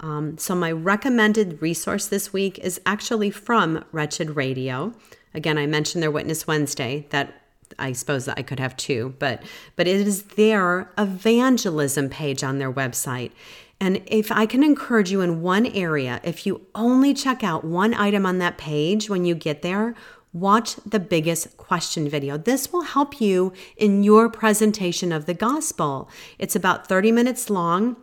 Um, 0.00 0.36
so, 0.36 0.54
my 0.54 0.72
recommended 0.72 1.62
resource 1.62 2.06
this 2.06 2.32
week 2.32 2.58
is 2.58 2.80
actually 2.84 3.30
from 3.30 3.84
Wretched 3.92 4.36
Radio. 4.36 4.92
Again, 5.32 5.56
I 5.56 5.66
mentioned 5.66 6.02
their 6.02 6.10
Witness 6.10 6.46
Wednesday 6.46 7.06
that 7.10 7.45
I 7.78 7.92
suppose 7.92 8.24
that 8.26 8.38
I 8.38 8.42
could 8.42 8.60
have 8.60 8.76
two, 8.76 9.14
but 9.18 9.42
but 9.76 9.86
it 9.86 10.06
is 10.06 10.22
their 10.22 10.90
evangelism 10.98 12.08
page 12.08 12.42
on 12.42 12.58
their 12.58 12.72
website. 12.72 13.32
And 13.80 14.02
if 14.06 14.32
I 14.32 14.46
can 14.46 14.62
encourage 14.62 15.10
you 15.10 15.20
in 15.20 15.42
one 15.42 15.66
area, 15.66 16.20
if 16.24 16.46
you 16.46 16.62
only 16.74 17.12
check 17.12 17.44
out 17.44 17.64
one 17.64 17.92
item 17.92 18.24
on 18.24 18.38
that 18.38 18.56
page 18.56 19.10
when 19.10 19.26
you 19.26 19.34
get 19.34 19.60
there, 19.60 19.94
watch 20.32 20.76
the 20.76 21.00
biggest 21.00 21.56
question 21.56 22.08
video. 22.08 22.38
This 22.38 22.72
will 22.72 22.82
help 22.82 23.20
you 23.20 23.52
in 23.76 24.02
your 24.02 24.28
presentation 24.30 25.12
of 25.12 25.26
the 25.26 25.34
gospel. 25.34 26.08
It's 26.38 26.56
about 26.56 26.86
30 26.86 27.12
minutes 27.12 27.50
long 27.50 27.96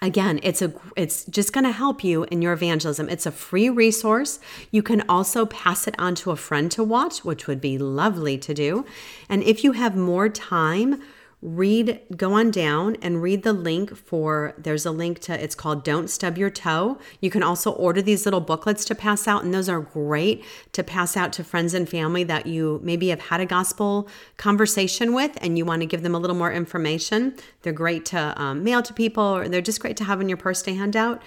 again 0.00 0.38
it's 0.42 0.62
a 0.62 0.72
it's 0.96 1.24
just 1.24 1.52
going 1.52 1.64
to 1.64 1.72
help 1.72 2.04
you 2.04 2.24
in 2.24 2.42
your 2.42 2.52
evangelism. 2.52 3.08
It's 3.08 3.26
a 3.26 3.32
free 3.32 3.68
resource. 3.68 4.38
You 4.70 4.82
can 4.82 5.02
also 5.08 5.46
pass 5.46 5.86
it 5.86 5.94
on 5.98 6.14
to 6.16 6.30
a 6.30 6.36
friend 6.36 6.70
to 6.72 6.84
watch 6.84 7.24
which 7.24 7.46
would 7.46 7.60
be 7.60 7.78
lovely 7.78 8.38
to 8.38 8.54
do. 8.54 8.84
And 9.28 9.42
if 9.42 9.64
you 9.64 9.72
have 9.72 9.96
more 9.96 10.28
time 10.28 11.02
read 11.40 12.00
go 12.16 12.32
on 12.32 12.50
down 12.50 12.96
and 13.00 13.22
read 13.22 13.44
the 13.44 13.52
link 13.52 13.96
for 13.96 14.54
there's 14.58 14.84
a 14.84 14.90
link 14.90 15.20
to 15.20 15.32
it's 15.32 15.54
called 15.54 15.84
don't 15.84 16.08
stub 16.10 16.36
your 16.36 16.50
toe. 16.50 16.98
You 17.20 17.30
can 17.30 17.44
also 17.44 17.70
order 17.70 18.02
these 18.02 18.24
little 18.24 18.40
booklets 18.40 18.84
to 18.86 18.94
pass 18.94 19.28
out 19.28 19.44
and 19.44 19.54
those 19.54 19.68
are 19.68 19.80
great 19.80 20.44
to 20.72 20.82
pass 20.82 21.16
out 21.16 21.32
to 21.34 21.44
friends 21.44 21.74
and 21.74 21.88
family 21.88 22.24
that 22.24 22.46
you 22.46 22.80
maybe 22.82 23.08
have 23.08 23.20
had 23.20 23.40
a 23.40 23.46
gospel 23.46 24.08
conversation 24.36 25.14
with 25.14 25.38
and 25.40 25.56
you 25.56 25.64
want 25.64 25.80
to 25.82 25.86
give 25.86 26.02
them 26.02 26.14
a 26.14 26.18
little 26.18 26.36
more 26.36 26.52
information. 26.52 27.34
They're 27.62 27.72
great 27.72 28.04
to 28.06 28.40
um, 28.40 28.64
mail 28.64 28.82
to 28.82 28.92
people 28.92 29.22
or 29.22 29.48
they're 29.48 29.60
just 29.60 29.80
great 29.80 29.96
to 29.98 30.04
have 30.04 30.20
in 30.20 30.28
your 30.28 30.38
purse 30.38 30.62
to 30.62 30.74
hand 30.74 30.96
out. 30.96 31.22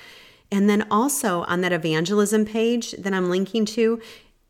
And 0.51 0.70
then 0.70 0.86
also 0.91 1.43
on 1.43 1.62
that 1.62 1.72
evangelism 1.72 2.43
page 2.43 2.91
that 2.93 3.14
I'm 3.14 3.30
linking 3.30 3.64
to, 3.68 4.01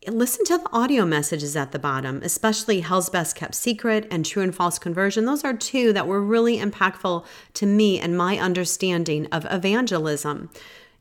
listen 0.08 0.44
to 0.46 0.58
the 0.58 0.68
audio 0.72 1.04
messages 1.04 1.56
at 1.56 1.72
the 1.72 1.78
bottom, 1.78 2.20
especially 2.22 2.80
Hell's 2.80 3.08
Best 3.08 3.36
Kept 3.36 3.54
Secret 3.54 4.06
and 4.10 4.24
True 4.24 4.42
and 4.42 4.54
False 4.54 4.78
Conversion. 4.78 5.24
Those 5.24 5.44
are 5.44 5.54
two 5.54 5.92
that 5.92 6.06
were 6.06 6.20
really 6.20 6.58
impactful 6.58 7.24
to 7.54 7.66
me 7.66 8.00
and 8.00 8.16
my 8.16 8.38
understanding 8.38 9.26
of 9.26 9.46
evangelism. 9.50 10.50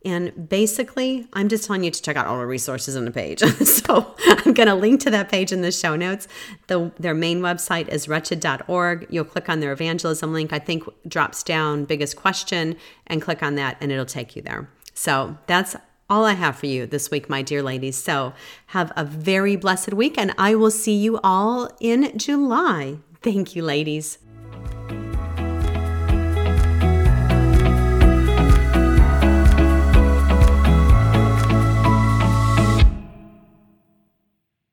And 0.03 0.49
basically, 0.49 1.27
I'm 1.33 1.47
just 1.47 1.65
telling 1.65 1.83
you 1.83 1.91
to 1.91 2.01
check 2.01 2.15
out 2.15 2.25
all 2.25 2.39
the 2.39 2.45
resources 2.45 2.95
on 2.95 3.05
the 3.05 3.11
page. 3.11 3.39
so 3.65 4.15
I'm 4.27 4.53
going 4.53 4.67
to 4.67 4.75
link 4.75 5.01
to 5.01 5.11
that 5.11 5.29
page 5.29 5.51
in 5.51 5.61
the 5.61 5.71
show 5.71 5.95
notes. 5.95 6.27
The, 6.67 6.91
their 6.99 7.13
main 7.13 7.41
website 7.41 7.87
is 7.87 8.07
wretched.org. 8.07 9.07
You'll 9.09 9.25
click 9.25 9.47
on 9.47 9.59
their 9.59 9.71
evangelism 9.71 10.33
link, 10.33 10.53
I 10.53 10.59
think 10.59 10.83
drops 11.07 11.43
down 11.43 11.85
biggest 11.85 12.15
question, 12.15 12.77
and 13.07 13.21
click 13.21 13.43
on 13.43 13.55
that, 13.55 13.77
and 13.79 13.91
it'll 13.91 14.05
take 14.05 14.35
you 14.35 14.41
there. 14.41 14.69
So 14.95 15.37
that's 15.45 15.75
all 16.11 16.25
I 16.25 16.33
have 16.33 16.57
for 16.57 16.65
you 16.65 16.85
this 16.85 17.09
week, 17.09 17.29
my 17.29 17.41
dear 17.41 17.63
ladies. 17.63 17.95
So 17.95 18.33
have 18.67 18.91
a 18.97 19.05
very 19.05 19.55
blessed 19.55 19.93
week, 19.93 20.17
and 20.17 20.35
I 20.37 20.55
will 20.55 20.69
see 20.69 20.95
you 20.95 21.19
all 21.23 21.71
in 21.79 22.17
July. 22.17 22.97
Thank 23.21 23.55
you, 23.55 23.63
ladies. 23.63 24.17